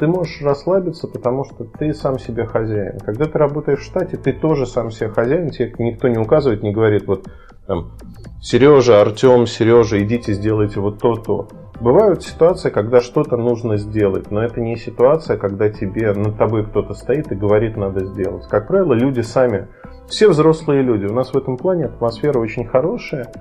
[0.03, 2.99] ты можешь расслабиться, потому что ты сам себе хозяин.
[2.99, 6.73] Когда ты работаешь в штате, ты тоже сам себе хозяин, тебе никто не указывает, не
[6.73, 7.29] говорит, вот
[7.65, 7.93] там,
[8.41, 11.47] Сережа, Артем, Сережа, идите сделайте вот то-то.
[11.79, 16.93] Бывают ситуации, когда что-то нужно сделать, но это не ситуация, когда тебе над тобой кто-то
[16.95, 18.45] стоит и говорит, надо сделать.
[18.49, 19.69] Как правило, люди сами,
[20.09, 23.31] все взрослые люди, у нас в этом плане атмосфера очень хорошая,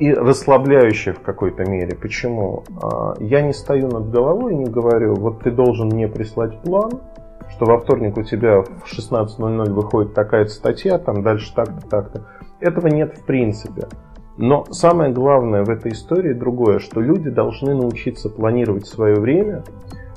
[0.00, 1.94] и расслабляющее в какой-то мере.
[1.94, 2.64] Почему?
[2.82, 6.90] А, я не стою над головой и не говорю, вот ты должен мне прислать план,
[7.50, 12.26] что во вторник у тебя в 16.00 выходит такая-то статья, там дальше так-то, так-то.
[12.60, 13.88] Этого нет в принципе.
[14.38, 19.64] Но самое главное в этой истории другое, что люди должны научиться планировать свое время.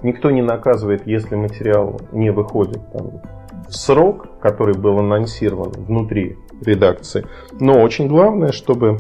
[0.02, 3.22] Никто не наказывает, если материал не выходит там,
[3.67, 7.26] в срок, который был анонсирован внутри редакции.
[7.60, 9.00] Но очень главное, чтобы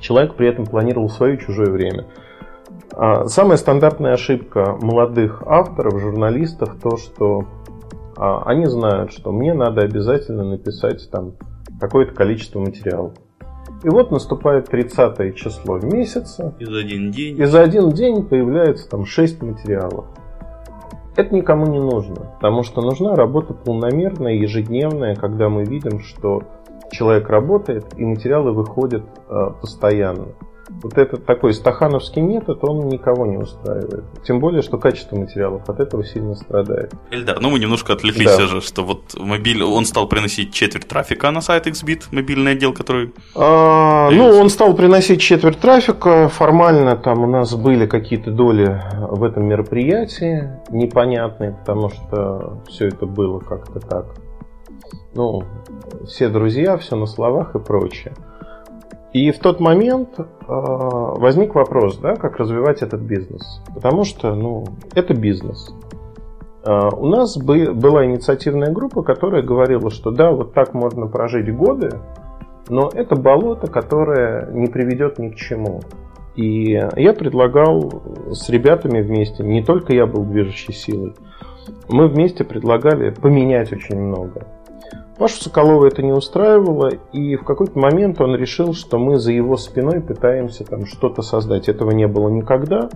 [0.00, 2.06] Человек при этом планировал свое чужое время.
[2.92, 7.44] А, самая стандартная ошибка молодых авторов, журналистов, то, что
[8.16, 11.32] а, они знают, что мне надо обязательно написать там
[11.78, 13.12] какое-то количество материалов.
[13.82, 16.54] И вот наступает 30 число месяца.
[16.58, 17.38] И за один день.
[17.38, 20.06] И за один день появляется там 6 материалов.
[21.16, 26.42] Это никому не нужно, потому что нужна работа полномерная, ежедневная, когда мы видим, что
[26.90, 30.28] человек работает, и материалы выходят э, постоянно.
[30.82, 34.04] Вот этот такой стахановский метод, он никого не устраивает.
[34.24, 36.92] Тем более, что качество материалов от этого сильно страдает.
[37.10, 38.46] Эльдар, ну мы немножко отвлеклись да.
[38.46, 43.12] же, что вот мобиль, он стал приносить четверть трафика на сайт XBit, мобильный отдел, который...
[43.34, 46.28] А, ну, он стал приносить четверть трафика.
[46.28, 53.06] Формально там у нас были какие-то доли в этом мероприятии непонятные, потому что все это
[53.06, 54.06] было как-то так
[55.14, 55.42] ну,
[56.06, 58.14] все друзья, все на словах и прочее.
[59.12, 63.60] И в тот момент э, возник вопрос, да, как развивать этот бизнес.
[63.74, 65.74] Потому что, ну, это бизнес.
[66.64, 71.52] Э, у нас бы, была инициативная группа, которая говорила, что да, вот так можно прожить
[71.54, 71.90] годы,
[72.68, 75.80] но это болото, которое не приведет ни к чему.
[76.36, 81.14] И я предлагал с ребятами вместе, не только я был движущей силой,
[81.88, 84.46] мы вместе предлагали поменять очень много.
[85.20, 89.58] Пашу Соколова это не устраивало, и в какой-то момент он решил, что мы за его
[89.58, 91.68] спиной пытаемся там что-то создать.
[91.68, 92.88] Этого не было никогда.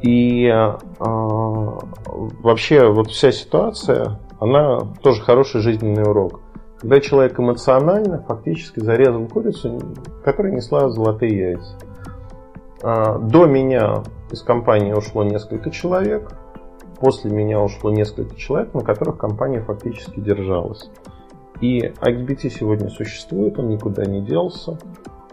[0.00, 6.38] И э, вообще вот вся ситуация, она тоже хороший жизненный урок.
[6.78, 9.80] Когда человек эмоционально фактически зарезал курицу,
[10.24, 11.76] которая несла золотые яйца.
[12.80, 16.30] Э, до меня из компании ушло несколько человек,
[17.00, 20.88] после меня ушло несколько человек, на которых компания фактически держалась.
[21.64, 24.78] И XBT сегодня существует, он никуда не делся.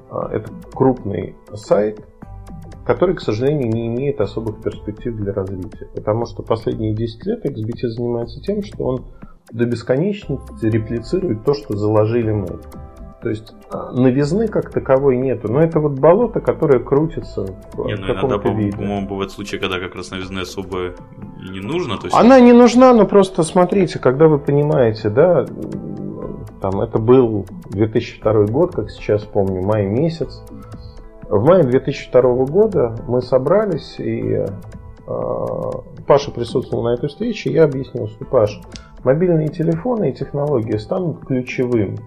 [0.09, 2.07] А, это крупный сайт,
[2.85, 5.89] который, к сожалению, не имеет особых перспектив для развития.
[5.93, 9.05] Потому что последние 10 лет XBT занимается тем, что он
[9.51, 12.47] до бесконечности реплицирует то, что заложили мы.
[13.21, 15.51] То есть а, новизны как таковой нету.
[15.51, 18.77] Но это вот болото, которое крутится в не, ну, каком-то иногда, виде.
[18.77, 20.95] По-моему, бывают случаи, когда как раз новизны особо
[21.51, 21.97] не нужно.
[21.97, 22.17] То есть...
[22.17, 25.45] Она не нужна, но просто смотрите, когда вы понимаете, да,
[26.61, 30.43] там это был 2002 год, как сейчас помню, май месяц.
[31.27, 34.45] В мае 2002 года мы собрались, и э,
[36.07, 38.61] Паша присутствовал на этой встрече, я объяснил, что Паша,
[39.03, 41.97] мобильные телефоны и технологии станут ключевым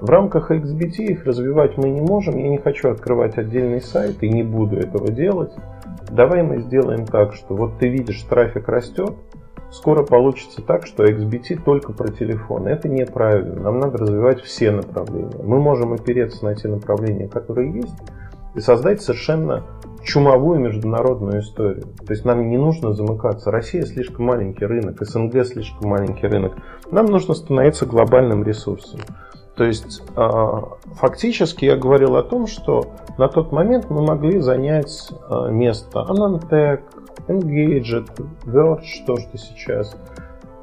[0.00, 2.36] в рамках XBT их развивать мы не можем.
[2.36, 5.52] Я не хочу открывать отдельный сайт и не буду этого делать.
[6.10, 9.14] Давай мы сделаем так, что вот ты видишь, трафик растет,
[9.70, 12.66] скоро получится так, что XBT только про телефон.
[12.66, 13.60] Это неправильно.
[13.60, 15.42] Нам надо развивать все направления.
[15.42, 17.94] Мы можем опереться на те направления, которые есть,
[18.54, 19.64] и создать совершенно
[20.02, 21.84] чумовую международную историю.
[22.06, 23.50] То есть нам не нужно замыкаться.
[23.50, 26.54] Россия слишком маленький рынок, СНГ слишком маленький рынок.
[26.90, 29.00] Нам нужно становиться глобальным ресурсом.
[29.56, 35.10] То есть а, фактически я говорил о том, что на тот момент мы могли занять
[35.28, 36.82] а, место Anantec,
[37.26, 38.08] Engaged,
[38.44, 39.96] Verge, то, что сейчас.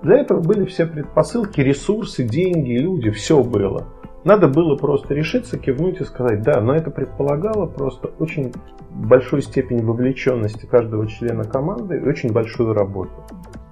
[0.04, 3.88] Для этого были все предпосылки, ресурсы, деньги, люди, все было.
[4.26, 8.54] Надо было просто решиться, кивнуть и сказать, да, но это предполагало просто очень
[8.92, 13.12] большую степень вовлеченности каждого члена команды и очень большую работу.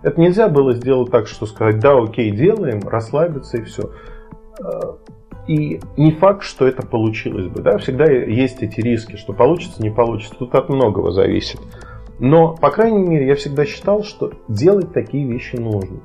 [0.03, 3.91] Это нельзя было сделать так, что сказать, да, окей, делаем, расслабиться и все.
[5.47, 7.61] И не факт, что это получилось бы.
[7.61, 7.77] Да?
[7.77, 10.35] Всегда есть эти риски, что получится, не получится.
[10.37, 11.59] Тут от многого зависит.
[12.19, 15.99] Но, по крайней мере, я всегда считал, что делать такие вещи нужно.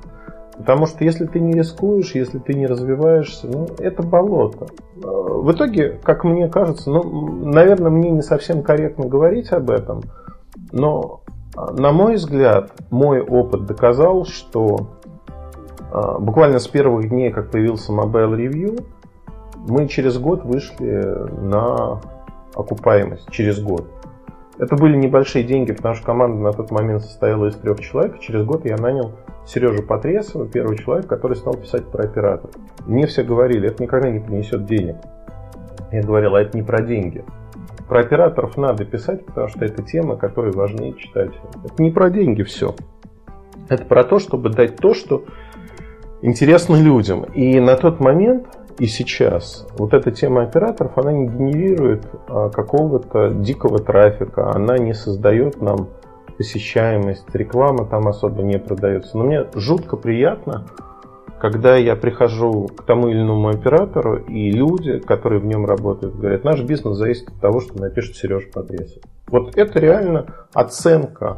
[0.57, 4.65] Потому что если ты не рискуешь, если ты не развиваешься, ну, это болото.
[4.95, 7.03] В итоге, как мне кажется, ну,
[7.45, 10.01] наверное, мне не совсем корректно говорить об этом,
[10.71, 11.21] но,
[11.55, 14.96] на мой взгляд, мой опыт доказал, что а,
[16.19, 18.83] буквально с первых дней, как появился Mobile Review,
[19.67, 21.03] мы через год вышли
[21.41, 22.01] на
[22.55, 23.29] окупаемость.
[23.31, 23.87] Через год.
[24.57, 28.19] Это были небольшие деньги, потому что команда на тот момент состояла из трех человек.
[28.19, 29.11] Через год я нанял
[29.45, 32.49] Сережу Потресова, первый человек, который стал писать про оператор.
[32.85, 34.95] Мне все говорили, это никогда не принесет денег.
[35.91, 37.23] Я говорил, а это не про деньги.
[37.87, 41.47] Про операторов надо писать, потому что это тема, которая важнее читателям.
[41.63, 42.75] Это не про деньги все.
[43.69, 45.23] Это про то, чтобы дать то, что
[46.21, 47.23] интересно людям.
[47.23, 48.47] И на тот момент
[48.79, 54.93] и сейчас вот эта тема операторов, она не генерирует а, какого-то дикого трафика, она не
[54.93, 55.89] создает нам
[56.37, 59.17] посещаемость, реклама там особо не продается.
[59.17, 60.67] Но мне жутко приятно,
[61.39, 66.43] когда я прихожу к тому или иному оператору, и люди, которые в нем работают, говорят,
[66.43, 69.01] наш бизнес зависит от того, что напишет Сережа Подрезов.
[69.27, 71.37] Вот это реально оценка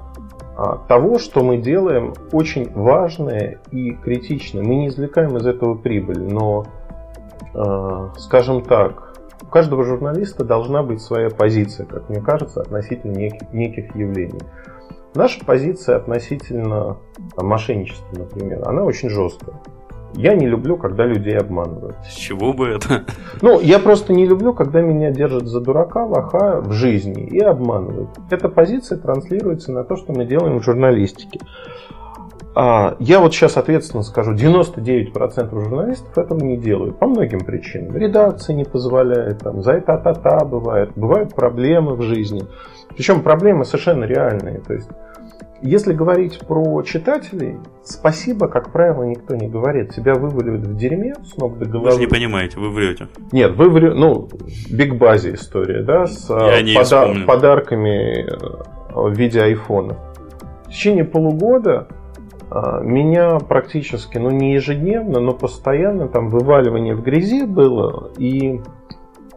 [0.87, 4.63] того, что мы делаем, очень важное и критичное.
[4.63, 6.65] Мы не извлекаем из этого прибыль, но,
[7.53, 13.53] а, скажем так, у каждого журналиста должна быть своя позиция, как мне кажется, относительно неких,
[13.53, 14.41] неких явлений.
[15.15, 16.97] Наша позиция относительно
[17.35, 19.55] там, мошенничества, например, она очень жесткая.
[20.15, 21.95] Я не люблю, когда людей обманывают.
[22.07, 23.05] С чего бы это?
[23.41, 28.09] Ну, я просто не люблю, когда меня держат за дурака, лоха в жизни и обманывают.
[28.29, 31.39] Эта позиция транслируется на то, что мы делаем в журналистике.
[32.55, 37.95] А, я вот сейчас ответственно скажу, 99% журналистов этого не делают по многим причинам.
[37.95, 42.43] Редакция не позволяет, там, за это та-та бывает, бывают проблемы в жизни.
[42.95, 44.59] Причем проблемы совершенно реальные.
[44.59, 44.89] То есть
[45.61, 49.93] если говорить про читателей, спасибо, как правило, никто не говорит.
[49.93, 51.89] Тебя вываливают в дерьме с ног до головы.
[51.89, 53.07] Вы же не понимаете, вы врете.
[53.31, 54.29] Нет, вы врете, ну,
[54.69, 58.37] Биг Базе история, да, с не пода- подарками э,
[58.93, 59.97] в виде айфона.
[60.65, 61.87] В течение полугода
[62.51, 68.11] а, меня практически, ну не ежедневно, но постоянно там вываливание в грязи было.
[68.17, 68.61] И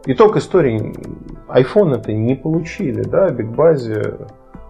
[0.05, 0.93] итог истории,
[1.47, 4.17] iPhone это не получили, да, Биг Базе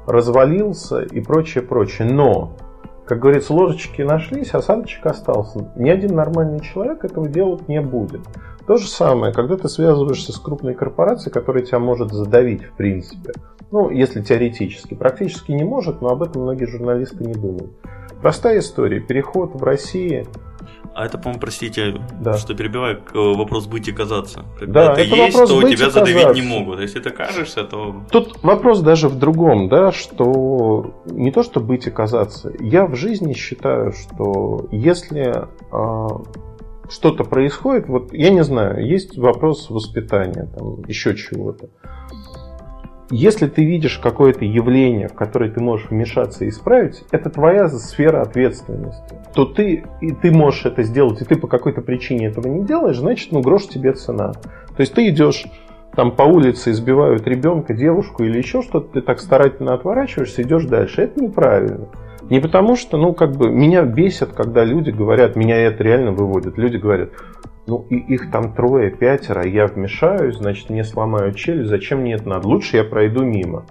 [0.05, 2.07] развалился и прочее, прочее.
[2.07, 2.55] Но
[3.05, 5.69] как говорится, ложечки нашлись, осадочек остался.
[5.75, 8.21] Ни один нормальный человек этого делать не будет.
[8.65, 13.33] То же самое, когда ты связываешься с крупной корпорацией, которая тебя может задавить в принципе.
[13.71, 14.93] Ну, если теоретически.
[14.93, 17.71] Практически не может, но об этом многие журналисты не думают.
[18.21, 19.01] Простая история.
[19.01, 20.25] Переход в России
[20.95, 22.33] а это, по-моему, простите, да.
[22.33, 24.45] что перебиваю, э, вопрос быть и казаться.
[24.59, 26.41] Когда да, ты это есть, вопрос то быть тебя задавить казаться.
[26.41, 26.79] не могут.
[26.79, 28.03] Если ты кажешься, то...
[28.11, 32.51] Тут вопрос даже в другом, да, что не то, что быть и казаться.
[32.59, 36.07] Я в жизни считаю, что если э,
[36.89, 41.69] что-то происходит, вот я не знаю, есть вопрос воспитания, там, еще чего-то.
[43.09, 48.21] Если ты видишь какое-то явление, в которое ты можешь вмешаться и исправить, это твоя сфера
[48.21, 49.17] ответственности.
[49.33, 52.97] То ты, и ты можешь это сделать, и ты по какой-то причине этого не делаешь,
[52.97, 54.33] значит, ну, грош тебе цена.
[54.33, 55.45] То есть ты идешь
[55.95, 61.03] там по улице, избивают ребенка, девушку или еще что-то, ты так старательно отворачиваешься, идешь дальше.
[61.03, 61.89] Это неправильно.
[62.29, 66.57] Не потому что, ну, как бы, меня бесит, когда люди говорят, меня это реально выводит.
[66.57, 67.09] Люди говорят,
[67.67, 72.27] ну, и их там трое, пятеро, я вмешаюсь, значит, мне сломают челюсть, зачем мне это
[72.27, 72.47] надо?
[72.47, 73.65] Лучше я пройду мимо.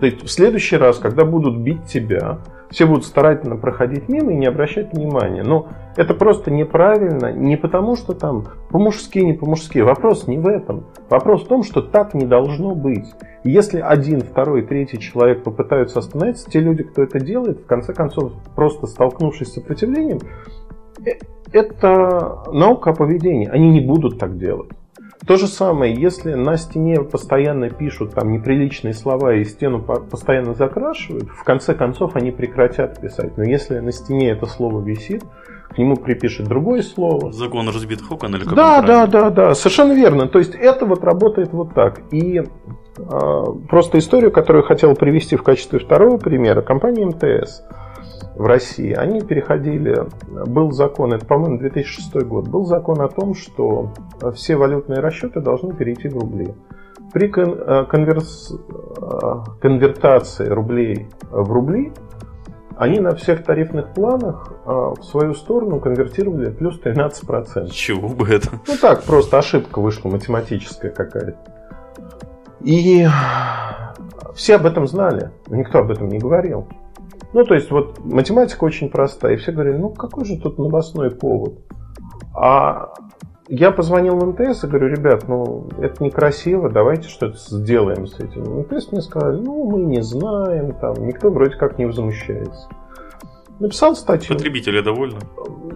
[0.00, 2.38] То есть в следующий раз, когда будут бить тебя,
[2.70, 5.42] все будут старательно проходить мимо и не обращать внимания.
[5.42, 9.80] Но это просто неправильно, не потому что там по-мужски, не по-мужски.
[9.80, 10.86] Вопрос не в этом.
[11.10, 13.06] Вопрос в том, что так не должно быть.
[13.44, 18.32] Если один, второй, третий человек попытаются остановиться, те люди, кто это делает, в конце концов,
[18.54, 20.20] просто столкнувшись с сопротивлением,
[21.04, 21.12] э,
[21.52, 23.48] это наука о поведении.
[23.48, 24.70] Они не будут так делать.
[25.26, 31.28] То же самое, если на стене постоянно пишут там неприличные слова и стену постоянно закрашивают,
[31.28, 33.36] в конце концов они прекратят писать.
[33.36, 35.22] Но если на стене это слово висит,
[35.68, 37.32] к нему припишет другое слово.
[37.32, 40.26] Закон разбитых окон или как Да, да, да, да, совершенно верно.
[40.26, 42.00] То есть это вот работает вот так.
[42.10, 42.44] И э,
[43.68, 47.62] просто историю, которую я хотел привести в качестве второго примера, компания МТС
[48.36, 50.06] в России, они переходили,
[50.46, 53.92] был закон, это, по-моему, 2006 год, был закон о том, что
[54.34, 56.54] все валютные расчеты должны перейти в рубли.
[57.12, 58.54] При конверс...
[59.60, 61.92] конвертации рублей в рубли
[62.76, 67.68] они на всех тарифных планах в свою сторону конвертировали плюс 13%.
[67.70, 68.48] Чего бы это?
[68.66, 71.36] Ну так, просто ошибка вышла математическая какая-то.
[72.60, 73.06] И
[74.34, 76.68] все об этом знали, никто об этом не говорил.
[77.32, 79.34] Ну, то есть, вот математика очень простая.
[79.34, 81.54] И все говорили, ну, какой же тут новостной повод?
[82.34, 82.92] А
[83.48, 88.60] я позвонил в МТС и говорю, ребят, ну, это некрасиво, давайте что-то сделаем с этим.
[88.60, 92.68] МТС мне сказали, ну, мы не знаем, там, никто вроде как не возмущается.
[93.58, 94.36] Написал статью.
[94.36, 95.18] Потребители довольны?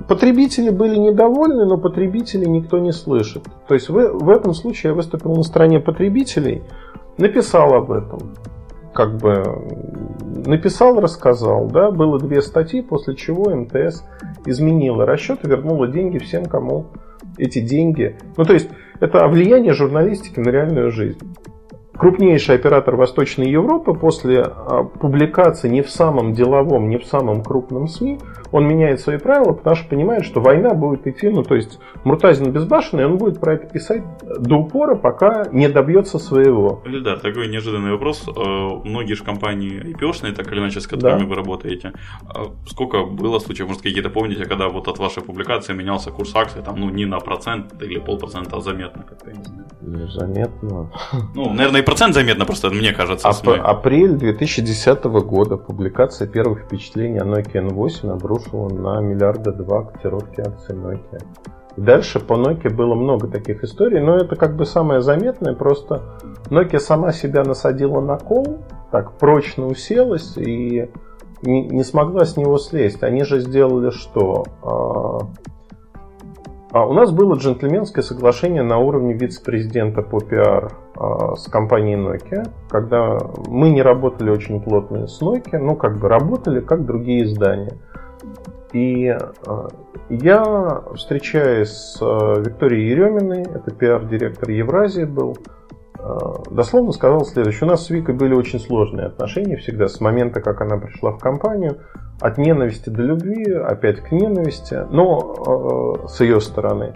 [0.08, 3.44] Потребители были недовольны, но потребителей никто не слышит.
[3.68, 6.62] То есть в, в этом случае я выступил на стороне потребителей,
[7.18, 8.34] написал об этом
[8.94, 9.42] как бы
[10.46, 14.04] написал, рассказал, да, было две статьи, после чего МТС
[14.46, 16.86] изменила расчет и вернула деньги всем, кому
[17.38, 18.16] эти деньги.
[18.36, 18.68] Ну, то есть,
[19.00, 21.18] это влияние журналистики на реальную жизнь
[21.96, 27.88] крупнейший оператор Восточной Европы после а, публикации не в самом деловом, не в самом крупном
[27.88, 28.18] СМИ,
[28.54, 32.52] он меняет свои правила, потому что понимает, что война будет идти, ну то есть Муртазин
[32.52, 36.82] безбашенный, он будет про это писать до упора, пока не добьется своего.
[37.02, 38.28] Да, такой неожиданный вопрос.
[38.28, 38.30] Э,
[38.84, 41.26] многие же компании IPO-шные, так или иначе, с которыми да.
[41.26, 41.92] вы работаете,
[42.28, 46.62] а сколько было случаев, может какие-то помните, когда вот от вашей публикации менялся курс акций,
[46.62, 49.64] там, ну не на процент или полпроцента, а заметно как-то, я не знаю.
[49.80, 50.90] Ну, заметно.
[51.34, 53.28] Ну, наверное, процент заметно, просто мне кажется.
[53.28, 60.40] Ап- апрель 2010 года публикация первых впечатлений о Nokia N8 обрушила на миллиарда два котировки
[60.40, 61.22] акций Nokia.
[61.76, 66.02] И дальше по Nokia было много таких историй, но это как бы самое заметное, просто
[66.50, 68.58] Nokia сама себя насадила на кол,
[68.90, 70.88] так прочно уселась и
[71.42, 73.02] не, не смогла с него слезть.
[73.02, 74.44] Они же сделали что?
[74.62, 75.18] А,
[76.70, 83.18] а у нас было джентльменское соглашение на уровне вице-президента по пиар с компанией Nokia, когда
[83.48, 87.78] мы не работали очень плотно с Nokia, ну как бы работали как другие издания.
[88.72, 89.68] И а,
[90.08, 95.36] я, встречаясь с а, Викторией Ереминой, это пиар-директор Евразии был,
[96.50, 97.66] дословно сказал следующее.
[97.66, 101.18] У нас с Викой были очень сложные отношения всегда с момента, как она пришла в
[101.18, 101.78] компанию
[102.20, 106.92] от ненависти до любви, опять к ненависти, но с ее стороны.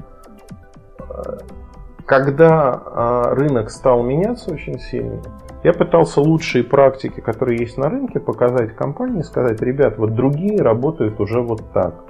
[2.09, 5.21] Когда э, рынок стал меняться очень сильно,
[5.63, 11.21] я пытался лучшие практики, которые есть на рынке, показать компании, сказать, ребят, вот другие работают
[11.21, 12.07] уже вот так.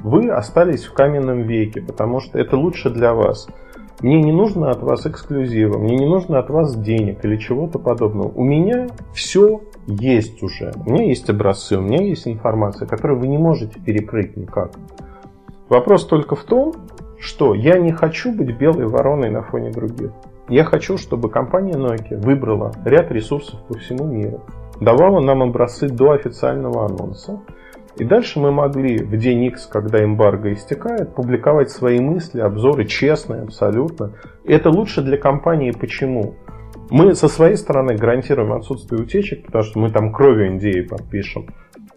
[0.00, 3.48] Вы остались в каменном веке, потому что это лучше для вас.
[4.02, 8.28] Мне не нужно от вас эксклюзива, мне не нужно от вас денег или чего-то подобного.
[8.28, 10.74] У меня все есть уже.
[10.84, 14.72] У меня есть образцы, у меня есть информация, которую вы не можете перекрыть никак.
[15.70, 16.74] Вопрос только в том,
[17.20, 20.10] что я не хочу быть белой вороной на фоне других.
[20.48, 24.40] Я хочу, чтобы компания Nokia выбрала ряд ресурсов по всему миру,
[24.80, 27.40] давала нам образцы до официального анонса,
[27.98, 33.42] и дальше мы могли в день X, когда эмбарго истекает, публиковать свои мысли, обзоры честные
[33.42, 34.12] абсолютно.
[34.44, 35.72] И это лучше для компании.
[35.72, 36.36] Почему?
[36.90, 41.48] Мы со своей стороны гарантируем отсутствие утечек, потому что мы там кровью NDA подпишем.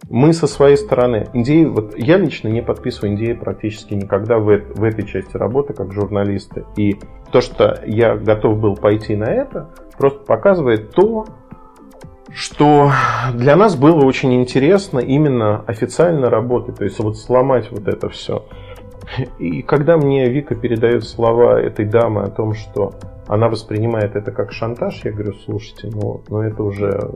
[0.09, 4.83] Мы со своей стороны, NDA, вот я лично не подписываю NDA практически никогда в, в
[4.83, 6.65] этой части работы как журналисты.
[6.75, 6.99] И
[7.31, 11.25] то, что я готов был пойти на это, просто показывает то,
[12.33, 12.91] что
[13.33, 18.45] для нас было очень интересно именно официально работать, то есть вот сломать вот это все.
[19.39, 22.93] И когда мне Вика передает слова этой дамы о том, что
[23.27, 27.11] она воспринимает это как шантаж, я говорю, слушайте, ну, ну это уже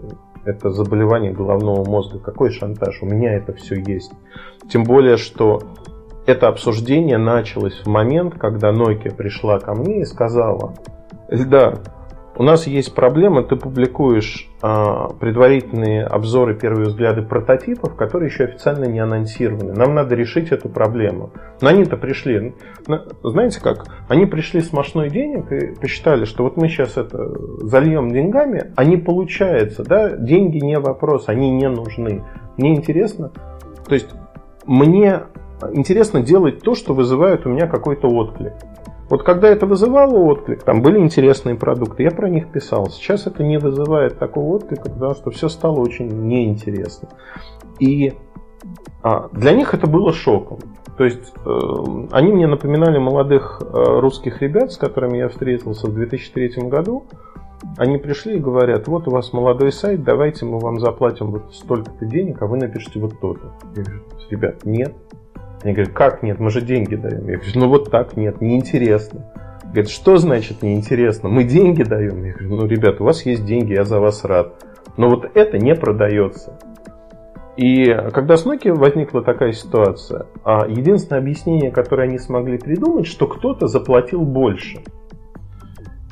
[0.46, 2.20] это заболевание головного мозга.
[2.20, 3.02] Какой шантаж?
[3.02, 4.12] У меня это все есть.
[4.70, 5.62] Тем более, что
[6.26, 10.74] это обсуждение началось в момент, когда Nokia пришла ко мне и сказала,
[11.30, 11.80] Эльдар,
[12.38, 18.86] у нас есть проблема, ты публикуешь а, предварительные обзоры, первые взгляды прототипов, которые еще официально
[18.86, 19.74] не анонсированы.
[19.74, 21.32] Нам надо решить эту проблему.
[21.62, 22.54] Но они-то пришли,
[23.24, 27.32] знаете как, они пришли с мощной денег и посчитали, что вот мы сейчас это
[27.62, 32.24] зальем деньгами, а не получается, да, деньги не вопрос, они не нужны.
[32.58, 33.32] Мне интересно,
[33.88, 34.10] то есть
[34.66, 35.22] мне
[35.72, 38.54] интересно делать то, что вызывает у меня какой-то отклик.
[39.10, 42.90] Вот когда это вызывало отклик, там были интересные продукты, я про них писал.
[42.90, 47.10] Сейчас это не вызывает такого отклика, потому что все стало очень неинтересно.
[47.80, 48.14] И
[49.04, 50.60] а, для них это было шоком.
[50.98, 51.50] То есть э,
[52.12, 57.06] они мне напоминали молодых э, русских ребят, с которыми я встретился в 2003 году.
[57.78, 62.06] Они пришли и говорят, вот у вас молодой сайт, давайте мы вам заплатим вот столько-то
[62.06, 63.54] денег, а вы напишите вот то-то.
[63.76, 64.96] Я говорю, ребят, нет,
[65.66, 67.28] они говорят, как нет, мы же деньги даем.
[67.28, 69.26] Я говорю, ну вот так нет, неинтересно.
[69.64, 71.28] Говорят, что значит неинтересно?
[71.28, 72.24] Мы деньги даем.
[72.24, 74.64] Я говорю, ну, ребят, у вас есть деньги, я за вас рад.
[74.96, 76.60] Но вот это не продается.
[77.58, 83.28] И когда с Nokia возникла такая ситуация, а единственное объяснение, которое они смогли придумать, что
[83.28, 84.84] кто-то заплатил больше.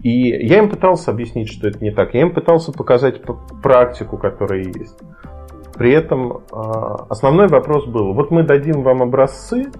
[0.01, 2.15] И я им пытался объяснить, что это не так.
[2.15, 3.21] Я им пытался показать
[3.61, 4.97] практику, которая есть.
[5.73, 9.71] При этом а, основной вопрос был, вот мы дадим вам образцы,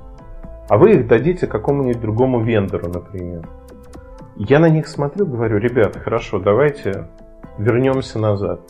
[0.69, 3.47] а вы их дадите какому-нибудь другому вендору, например.
[4.35, 7.07] Я на них смотрю, говорю, ребята, хорошо, давайте
[7.57, 8.61] вернемся назад.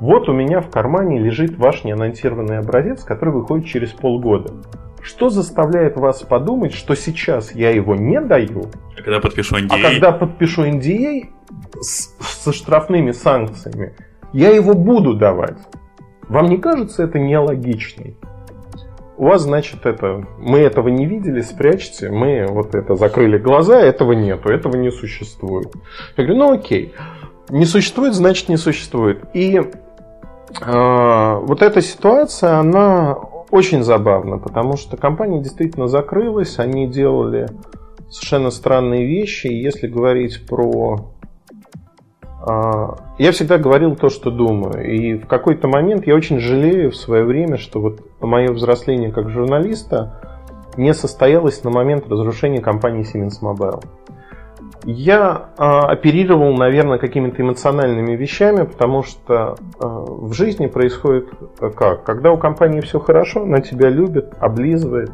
[0.00, 4.54] Вот у меня в кармане лежит ваш неанонсированный образец, который выходит через полгода.
[5.02, 9.90] Что заставляет вас подумать, что сейчас я его не даю, а когда подпишу NDA, а
[9.90, 11.28] когда подпишу NDA
[11.80, 13.94] с, со штрафными санкциями,
[14.32, 15.58] я его буду давать?
[16.32, 18.16] Вам не кажется это нелогичным?
[19.18, 24.12] У вас, значит, это, мы этого не видели, спрячьте, мы вот это закрыли глаза, этого
[24.12, 25.70] нету, этого не существует.
[26.16, 26.94] Я говорю, ну окей,
[27.50, 29.24] не существует, значит не существует.
[29.34, 29.62] И э,
[30.62, 33.14] вот эта ситуация, она
[33.50, 37.48] очень забавна, потому что компания действительно закрылась, они делали
[38.08, 39.48] совершенно странные вещи.
[39.48, 41.11] И если говорить про
[43.18, 44.84] я всегда говорил то, что думаю.
[44.84, 49.30] И в какой-то момент я очень жалею в свое время, что вот мое взросление как
[49.30, 50.20] журналиста
[50.76, 53.84] не состоялось на момент разрушения компании Siemens Mobile.
[54.84, 61.28] Я а, оперировал, наверное, какими-то эмоциональными вещами, потому что а, в жизни происходит
[61.76, 62.02] как?
[62.02, 65.12] Когда у компании все хорошо, она тебя любит, облизывает,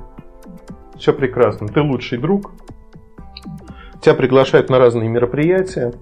[0.96, 2.52] все прекрасно, ты лучший друг,
[4.00, 5.92] тебя приглашают на разные мероприятия,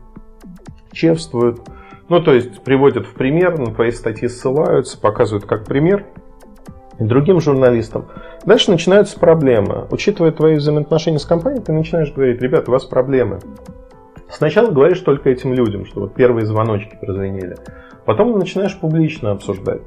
[0.96, 1.60] чествуют.
[2.08, 6.04] Ну, то есть приводят в пример, на твои статьи ссылаются, показывают как пример
[6.98, 8.06] другим журналистам.
[8.44, 9.86] Дальше начинаются проблемы.
[9.90, 13.38] Учитывая твои взаимоотношения с компанией, ты начинаешь говорить, ребят, у вас проблемы.
[14.30, 17.56] Сначала говоришь только этим людям, что вот первые звоночки прозвенели.
[18.04, 19.82] Потом начинаешь публично обсуждать.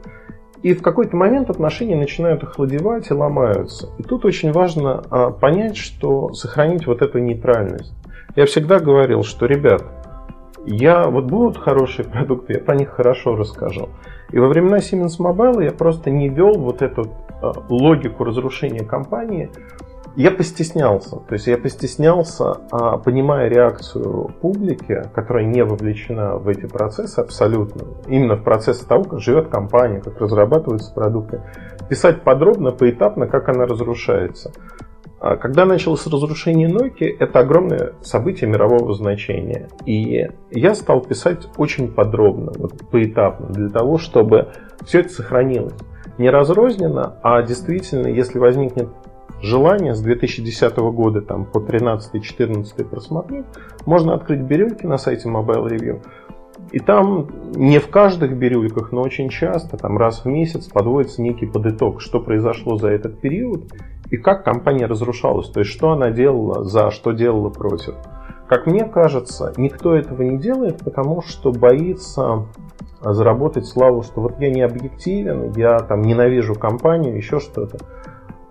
[0.62, 3.90] И в какой-то момент отношения начинают охладевать и ломаются.
[3.98, 7.94] И тут очень важно а, понять, что сохранить вот эту нейтральность.
[8.36, 9.84] Я всегда говорил, что, ребят,
[10.70, 13.90] я вот будут хорошие продукты, я про них хорошо расскажу.
[14.32, 17.04] И во времена Siemens Mobile я просто не вел вот эту
[17.42, 19.50] э, логику разрушения компании.
[20.16, 21.18] Я постеснялся.
[21.18, 27.84] То есть я постеснялся, а, понимая реакцию публики, которая не вовлечена в эти процессы абсолютно,
[28.08, 31.42] именно в процессы того, как живет компания, как разрабатываются продукты,
[31.90, 34.52] писать подробно, поэтапно, как она разрушается.
[35.20, 39.68] А когда началось разрушение Nokia, это огромное событие мирового значения.
[39.86, 44.50] И я стал писать очень подробно, вот поэтапно, для того, чтобы
[44.86, 45.74] все это сохранилось.
[46.18, 48.90] Не разрозненно, а действительно, если возникнет
[49.42, 53.46] желание с 2010 года там, по 13-14 просмотреть,
[53.86, 56.02] можно открыть бирюльки на сайте Mobile Review.
[56.72, 61.46] И там не в каждых бирюльках, но очень часто, там раз в месяц подводится некий
[61.46, 63.64] подыток, что произошло за этот период
[64.12, 67.96] и как компания разрушалась, то есть что она делала за, что делала против.
[68.48, 72.48] Как мне кажется, никто этого не делает, потому что боится
[73.02, 77.78] заработать славу, что вот я не объективен, я там ненавижу компанию, еще что-то.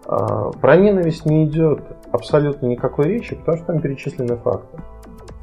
[0.07, 1.81] А, про ненависть не идет
[2.13, 4.79] абсолютно никакой речи, потому что там перечислены факты.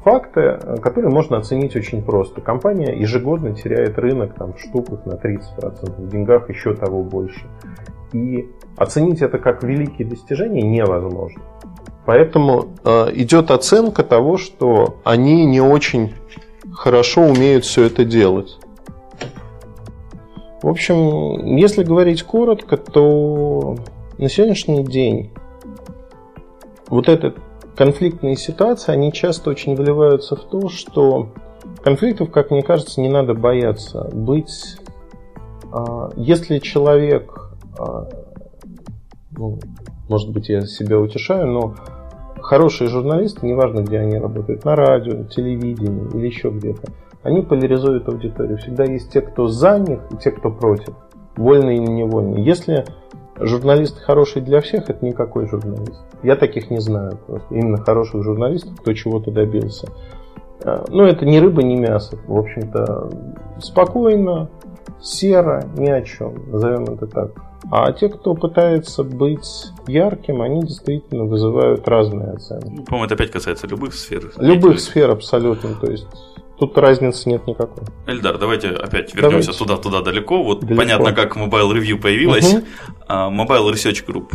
[0.02, 2.40] Факты, которые можно оценить очень просто.
[2.40, 7.46] Компания ежегодно теряет рынок там, в штуках на 30%, в деньгах еще того больше.
[8.12, 11.42] И оценить это как великие достижения невозможно.
[12.04, 16.14] Поэтому э, идет оценка того, что они не очень
[16.72, 18.58] хорошо умеют все это делать.
[20.62, 23.76] В общем, если говорить коротко, то
[24.18, 25.30] на сегодняшний день
[26.88, 27.34] вот эта
[27.76, 31.28] конфликтные ситуации, они часто очень выливаются в то, что
[31.82, 34.08] конфликтов, как мне кажется, не надо бояться.
[34.12, 34.76] Быть,
[35.72, 37.45] э, если человек
[39.36, 39.58] ну,
[40.08, 41.74] может быть, я себя утешаю, но
[42.40, 48.58] хорошие журналисты, неважно, где они работают, на радио, телевидении или еще где-то, они поляризуют аудиторию.
[48.58, 50.94] Всегда есть те, кто за них, и те, кто против.
[51.36, 52.44] Вольные или невольные.
[52.44, 52.84] Если
[53.38, 56.04] журналист хороший для всех, это никакой журналист.
[56.22, 57.52] Я таких не знаю просто.
[57.52, 59.88] Именно хороших журналистов, кто чего-то добился.
[60.64, 62.16] А, ну, это ни рыба, ни мясо.
[62.26, 63.10] В общем-то,
[63.58, 64.48] спокойно,
[65.00, 66.50] серо, ни о чем.
[66.50, 67.30] Назовем это так.
[67.70, 72.84] А те, кто пытается быть ярким, они действительно вызывают разные оценки.
[72.84, 74.32] По-моему, это опять касается любых сфер.
[74.38, 75.74] Любых сфер абсолютно.
[75.74, 76.06] То есть
[76.58, 77.84] Тут разницы нет никакой.
[78.06, 80.42] Эльдар, давайте опять вернемся туда-туда далеко.
[80.42, 80.76] Вот далеко.
[80.76, 82.54] понятно, как Mobile Review появилась.
[82.54, 82.62] Угу.
[83.08, 84.30] Mobile Research Group.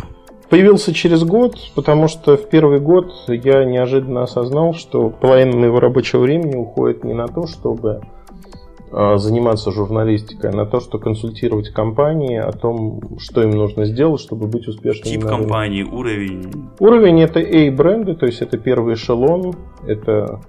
[0.48, 6.20] Появился через год, потому что в первый год я неожиданно осознал, что половина моего рабочего
[6.20, 8.02] времени уходит не на то, чтобы
[8.92, 14.46] заниматься журналистикой, а на то, что консультировать компании о том, что им нужно сделать, чтобы
[14.46, 15.14] быть успешными.
[15.14, 16.68] Тип компании, уровень.
[16.78, 19.54] Уровень это A-бренды, то есть это первый эшелон,
[19.86, 20.40] это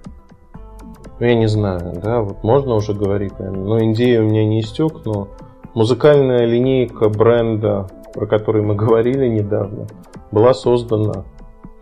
[1.20, 4.60] ну, я не знаю, да, вот можно уже говорить, наверное, но идея у меня не
[4.60, 5.28] истек, но
[5.72, 9.86] музыкальная линейка бренда, про который мы говорили недавно,
[10.32, 11.24] была создана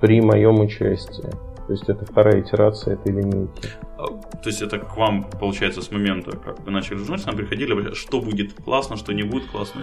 [0.01, 1.31] при моем участии.
[1.67, 3.69] То есть это вторая итерация этой линейки.
[3.97, 7.95] А, то есть это к вам, получается, с момента, как вы начали журналить, нам приходили,
[7.95, 9.83] что будет классно, что не будет классно?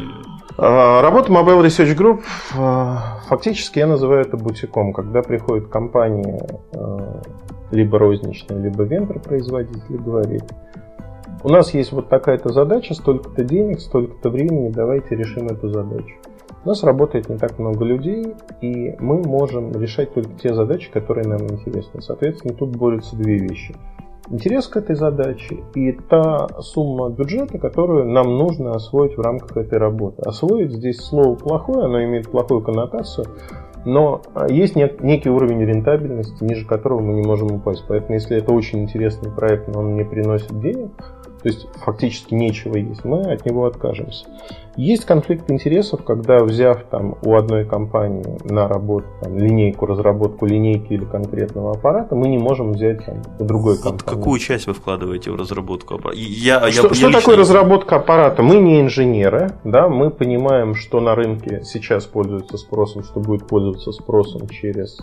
[0.58, 2.22] А, работа Mobile Research Group,
[2.58, 4.94] а, фактически я называю это бутиком.
[4.94, 6.40] Когда приходит компания,
[7.72, 10.44] либо розничная, либо вендор-производитель, говорит,
[11.44, 16.16] у нас есть вот такая-то задача, столько-то денег, столько-то времени, давайте решим эту задачу.
[16.66, 21.28] У нас работает не так много людей, и мы можем решать только те задачи, которые
[21.28, 22.02] нам интересны.
[22.02, 23.76] Соответственно, тут борются две вещи.
[24.30, 29.80] Интерес к этой задаче и та сумма бюджета, которую нам нужно освоить в рамках этой
[29.80, 30.22] работы.
[30.22, 33.26] Освоить здесь слово плохое, оно имеет плохую коннотацию,
[33.86, 37.86] но есть некий уровень рентабельности, ниже которого мы не можем упасть.
[37.88, 40.92] Поэтому, если это очень интересный проект, но он не приносит денег,
[41.42, 44.26] то есть фактически нечего есть, мы от него откажемся.
[44.76, 50.94] Есть конфликт интересов, когда взяв там у одной компании на работу там, линейку, разработку линейки
[50.94, 54.18] или конкретного аппарата, мы не можем взять там, у другой вот компании.
[54.18, 56.18] Какую часть вы вкладываете в разработку аппарата?
[56.20, 57.36] Я, что я, что я такое лично...
[57.36, 58.42] разработка аппарата?
[58.44, 63.92] Мы не инженеры, да, мы понимаем, что на рынке сейчас пользуется спросом, что будет пользоваться
[63.92, 65.00] спросом через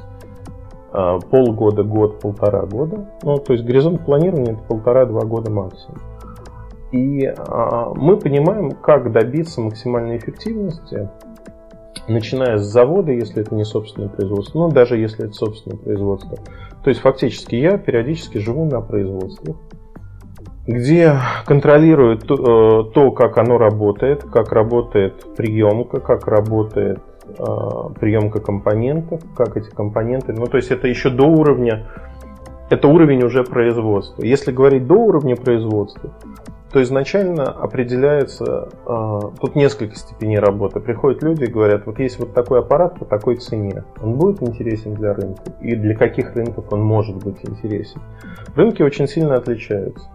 [0.93, 3.11] э, полгода, год, полтора года.
[3.22, 5.99] Ну, то есть горизонт планирования это полтора-два года максимум.
[6.93, 11.09] И а, мы понимаем, как добиться максимальной эффективности,
[12.09, 16.39] начиная с завода, если это не собственное производство, но даже если это собственное производство.
[16.84, 19.57] То есть фактически я периодически живу на производствах,
[20.66, 21.14] где
[21.45, 27.45] контролирую то, э, то, как оно работает, как работает приемка, как работает э,
[27.99, 30.32] приемка компонентов, как эти компоненты.
[30.32, 31.87] Ну, то есть это еще до уровня,
[32.70, 34.22] это уровень уже производства.
[34.22, 36.11] Если говорить до уровня производства,
[36.76, 40.78] то изначально определяется, э, тут несколько степеней работы.
[40.78, 44.92] Приходят люди и говорят, вот есть вот такой аппарат по такой цене, он будет интересен
[44.92, 45.40] для рынка?
[45.62, 48.02] И для каких рынков он может быть интересен?
[48.54, 50.06] Рынки очень сильно отличаются.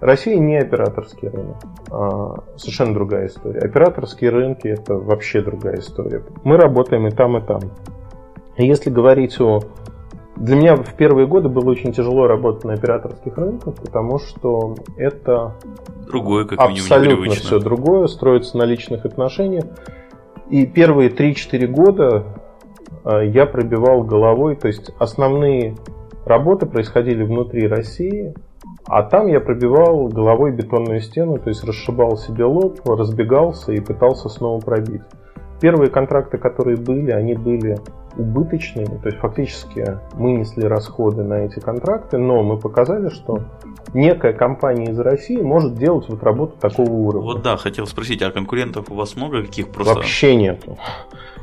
[0.00, 1.56] Россия не операторский рынок.
[1.90, 3.60] А совершенно другая история.
[3.60, 6.22] Операторские рынки это вообще другая история.
[6.44, 7.60] Мы работаем и там, и там.
[8.56, 9.60] Если говорить о...
[10.36, 15.54] Для меня в первые годы было очень тяжело работать на операторских рынках, потому что это
[16.06, 19.64] другое, как абсолютно все другое, строится на личных отношениях.
[20.50, 22.24] И первые 3-4 года
[23.04, 25.74] а, я пробивал головой, то есть основные
[26.26, 28.34] работы происходили внутри России,
[28.86, 34.28] а там я пробивал головой бетонную стену, то есть расшибал себе лоб, разбегался и пытался
[34.28, 35.02] снова пробить.
[35.60, 37.78] Первые контракты, которые были, они были
[38.16, 43.40] убыточными, то есть фактически мы несли расходы на эти контракты, но мы показали, что
[43.92, 47.26] некая компания из России может делать вот работу такого уровня.
[47.32, 49.94] Вот да, хотел спросить, а конкурентов у вас много каких просто?
[49.94, 50.78] Вообще нету.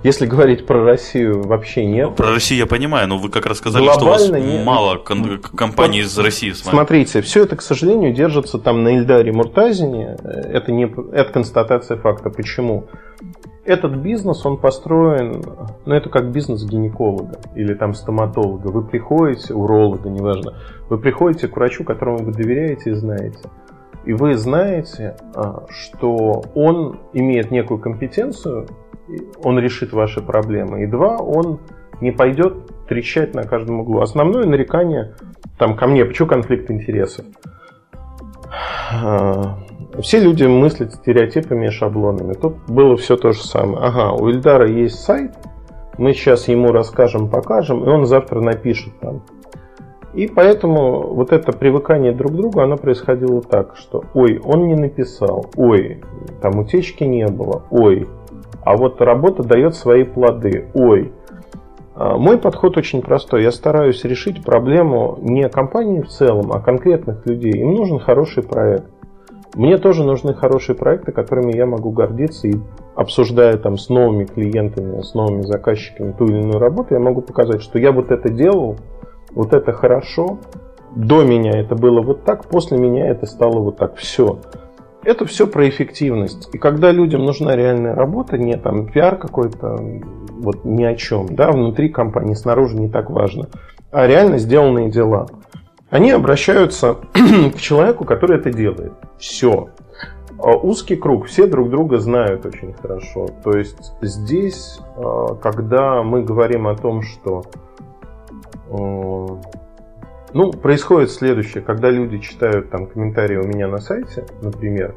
[0.04, 2.10] Если говорить про Россию, вообще нет.
[2.10, 4.66] Ну, про Россию я понимаю, но вы как раз сказали, Глобально что у вас нет.
[4.66, 6.76] мало кон- компаний из России с вами.
[6.76, 10.18] Смотрите, все это, к сожалению, держится там на Ильдаре Муртазине.
[10.24, 12.30] Это, не, это констатация факта.
[12.30, 12.88] Почему?
[13.66, 15.42] Этот бизнес, он построен,
[15.86, 18.68] ну это как бизнес гинеколога или там стоматолога.
[18.68, 20.56] Вы приходите, уролога, неважно,
[20.90, 23.50] вы приходите к врачу, которому вы доверяете и знаете.
[24.04, 28.68] И вы знаете, а, что он имеет некую компетенцию,
[29.42, 30.84] он решит ваши проблемы.
[30.84, 31.60] И два, он
[32.02, 34.02] не пойдет трещать на каждом углу.
[34.02, 35.16] Основное нарекание
[35.58, 37.26] там ко мне, почему конфликт интересов?
[40.02, 42.34] Все люди мыслят стереотипами и шаблонами.
[42.34, 43.78] Тут было все то же самое.
[43.80, 45.32] Ага, у Ильдара есть сайт,
[45.98, 49.22] мы сейчас ему расскажем, покажем, и он завтра напишет там.
[50.14, 54.76] И поэтому вот это привыкание друг к другу, оно происходило так, что ой, он не
[54.76, 56.04] написал, ой,
[56.42, 58.08] там утечки не было, ой,
[58.64, 60.68] а вот работа дает свои плоды.
[60.74, 61.12] Ой,
[61.96, 63.44] а, мой подход очень простой.
[63.44, 67.54] Я стараюсь решить проблему не компании в целом, а конкретных людей.
[67.54, 68.86] Им нужен хороший проект.
[69.56, 72.56] Мне тоже нужны хорошие проекты, которыми я могу гордиться и
[72.96, 77.62] обсуждая там с новыми клиентами, с новыми заказчиками ту или иную работу, я могу показать,
[77.62, 78.78] что я вот это делал,
[79.32, 80.40] вот это хорошо,
[80.96, 83.96] до меня это было вот так, после меня это стало вот так.
[83.96, 84.40] Все.
[85.04, 86.50] Это все про эффективность.
[86.54, 89.78] И когда людям нужна реальная работа, не там пиар какой-то,
[90.32, 93.50] вот ни о чем, да, внутри компании, снаружи не так важно,
[93.92, 95.28] а реально сделанные дела,
[95.94, 96.98] они обращаются
[97.56, 98.94] к человеку, который это делает.
[99.20, 99.70] Все.
[100.40, 103.28] А узкий круг, все друг друга знают очень хорошо.
[103.44, 107.44] То есть здесь, а, когда мы говорим о том, что
[110.34, 114.96] ну, происходит следующее, когда люди читают там комментарии у меня на сайте, например,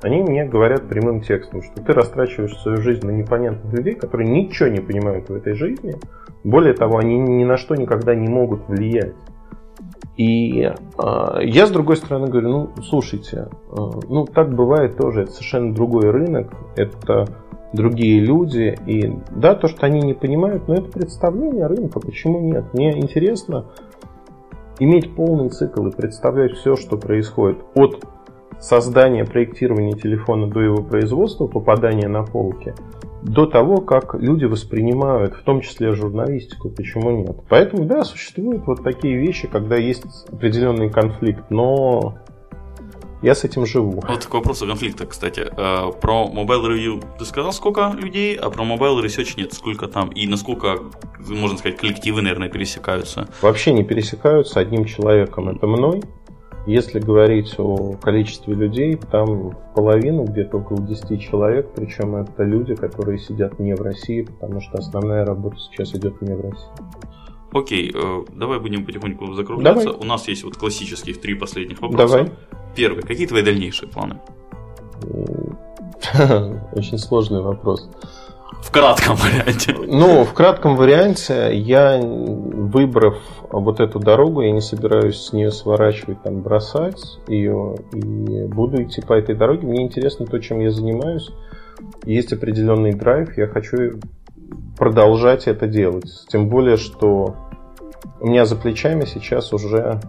[0.00, 4.68] они мне говорят прямым текстом, что ты растрачиваешь свою жизнь на непонятных людей, которые ничего
[4.68, 5.94] не понимают в этой жизни.
[6.42, 9.14] Более того, они ни на что никогда не могут влиять.
[10.16, 10.72] И э,
[11.42, 13.76] я, с другой стороны, говорю, ну, слушайте, э,
[14.08, 17.26] ну, так бывает тоже, это совершенно другой рынок, это
[17.72, 22.74] другие люди, и да, то, что они не понимают, но это представление рынка, почему нет?
[22.74, 23.66] Мне интересно
[24.78, 28.04] иметь полный цикл и представлять все, что происходит от
[28.60, 32.74] создания, проектирования телефона до его производства, попадания на полки,
[33.22, 37.36] до того, как люди воспринимают, в том числе журналистику, почему нет.
[37.48, 42.18] Поэтому, да, существуют вот такие вещи, когда есть определенный конфликт, но
[43.22, 44.02] я с этим живу.
[44.06, 45.46] Вот такой вопрос о конфликтах, кстати.
[45.56, 50.08] Э, про Mobile Review ты сказал, сколько людей, а про Mobile Research нет, сколько там,
[50.08, 50.78] и насколько,
[51.28, 53.28] можно сказать, коллективы, наверное, пересекаются?
[53.40, 56.02] Вообще не пересекаются одним человеком, это мной.
[56.66, 63.18] Если говорить о количестве людей, там половину, где-то около 10 человек, причем это люди, которые
[63.18, 66.70] сидят не в России, потому что основная работа сейчас идет не в России.
[67.52, 69.86] Окей, э, давай будем потихоньку закругляться.
[69.86, 70.00] Давай.
[70.00, 72.16] У нас есть вот классических три последних вопроса.
[72.16, 72.32] Давай.
[72.76, 73.02] Первый.
[73.02, 74.20] Какие твои дальнейшие планы?
[76.72, 77.90] Очень сложный вопрос.
[78.60, 79.74] В кратком варианте.
[79.86, 83.16] Ну, в кратком варианте я, выбрав
[83.50, 89.00] вот эту дорогу, я не собираюсь с нее сворачивать, там, бросать ее, и буду идти
[89.00, 89.66] по этой дороге.
[89.66, 91.30] Мне интересно то, чем я занимаюсь.
[92.04, 93.98] Есть определенный драйв, я хочу
[94.78, 96.10] продолжать это делать.
[96.28, 97.36] Тем более, что
[98.20, 100.00] у меня за плечами сейчас уже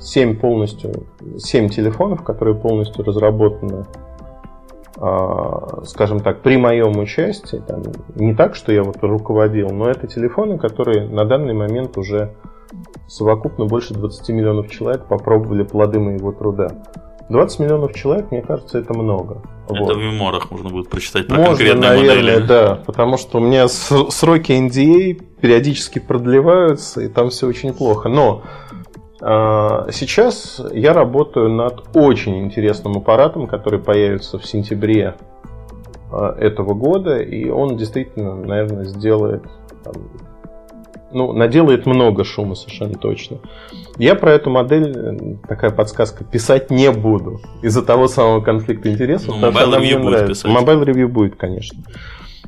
[0.00, 1.06] 7 полностью,
[1.38, 3.84] 7 телефонов, которые полностью разработаны,
[4.96, 7.62] скажем так, при моем участии.
[7.66, 7.82] Там,
[8.14, 12.34] не так, что я вот руководил, но это телефоны, которые на данный момент уже
[13.08, 16.68] совокупно больше 20 миллионов человек попробовали плоды моего труда.
[17.30, 19.42] 20 миллионов человек, мне кажется, это много.
[19.68, 19.96] Это вот.
[19.96, 22.46] в мемуарах можно будет прочитать про можно, конкретные наверное, модели.
[22.46, 28.10] да, потому что у меня сроки NDA а периодически продлеваются, и там все очень плохо.
[28.10, 28.42] Но
[29.90, 35.14] сейчас я работаю над очень интересным аппаратом, который появится в сентябре
[36.12, 39.44] э, этого года, и он действительно, наверное, сделает
[39.82, 39.94] там,
[41.10, 43.38] ну, наделает много шума совершенно точно.
[43.96, 49.36] Я про эту модель, э, такая подсказка, писать не буду из-за того самого конфликта интересов.
[49.40, 50.50] Ну, Mobile Review будет писать.
[50.50, 51.82] Mobile Review будет, конечно.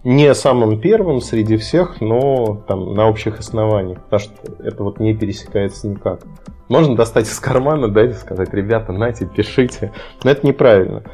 [0.05, 5.15] Не самым первым среди всех, но там на общих основаниях, потому что это вот не
[5.15, 6.21] пересекается никак.
[6.69, 9.93] Можно достать из кармана, да, и сказать, ребята, нате, пишите.
[10.25, 11.05] Но это неправильно.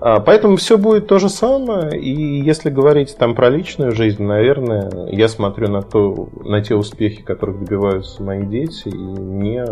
[0.00, 1.98] А, поэтому все будет то же самое.
[2.00, 7.22] И если говорить там про личную жизнь, наверное, я смотрю на, то, на те успехи,
[7.22, 9.64] которых добиваются мои дети, и мне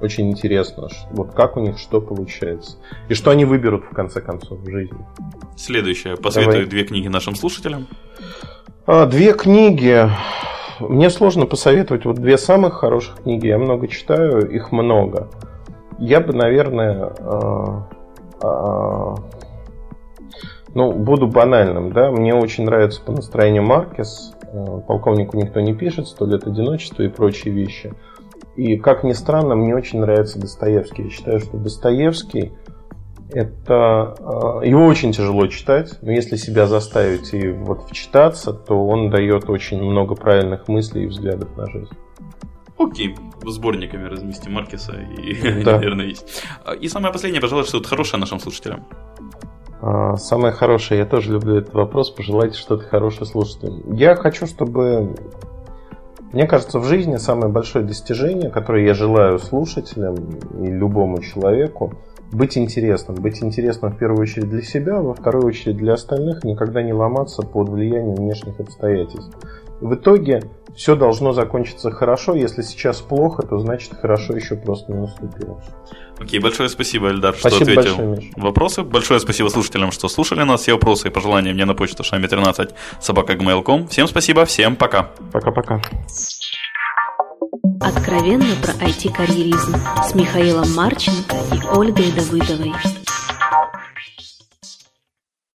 [0.00, 2.76] очень интересно, вот как у них что получается.
[3.08, 4.98] И что они выберут в конце концов в жизни.
[5.56, 6.16] Следующее.
[6.16, 6.70] Посоветую Давай.
[6.70, 7.86] две книги нашим слушателям.
[8.84, 10.08] А, две книги.
[10.88, 13.46] Мне сложно посоветовать вот две самых хороших книги.
[13.46, 15.28] Я много читаю, их много.
[15.98, 17.88] Я бы, наверное, а,
[18.42, 19.14] а,
[20.74, 26.08] ну, буду банальным, да, мне очень нравится по настроению Маркес, э, полковнику никто не пишет,
[26.08, 27.92] сто лет одиночества и прочие вещи.
[28.56, 31.04] И, как ни странно, мне очень нравится Достоевский.
[31.04, 32.52] Я считаю, что Достоевский
[33.32, 39.10] это э, его очень тяжело читать, но если себя заставить и вот вчитаться, то он
[39.10, 41.92] дает очень много правильных мыслей и взглядов на жизнь.
[42.78, 43.14] Окей,
[43.44, 45.72] сборниками разместим Маркеса и, да.
[45.72, 46.44] наверное, есть.
[46.80, 48.84] И самое последнее, пожалуйста, что-то хорошее нашим слушателям.
[49.80, 53.94] А, самое хорошее, я тоже люблю этот вопрос, пожелайте что-то хорошее слушателям.
[53.94, 55.14] Я хочу, чтобы...
[56.32, 60.14] Мне кажется, в жизни самое большое достижение, которое я желаю слушателям
[60.62, 61.92] и любому человеку,
[62.32, 63.16] быть интересным.
[63.16, 67.42] Быть интересным в первую очередь для себя, во вторую очередь для остальных, никогда не ломаться
[67.42, 69.36] под влиянием внешних обстоятельств.
[69.80, 70.42] В итоге
[70.76, 72.34] все должно закончиться хорошо.
[72.34, 75.60] Если сейчас плохо, то значит хорошо еще просто не наступило.
[76.20, 78.82] Окей, большое спасибо, Эльдар, спасибо что ответил большое, вопросы.
[78.84, 80.62] Большое спасибо слушателям, что слушали нас.
[80.62, 82.70] Все вопросы и пожелания мне на почту шами 13
[83.00, 83.88] собакагmail.com.
[83.88, 85.10] Всем спасибо, всем пока.
[85.32, 85.82] Пока-пока.
[87.84, 89.74] Откровенно про IT-карьеризм
[90.08, 92.72] с Михаилом Марченко и Ольгой Давыдовой.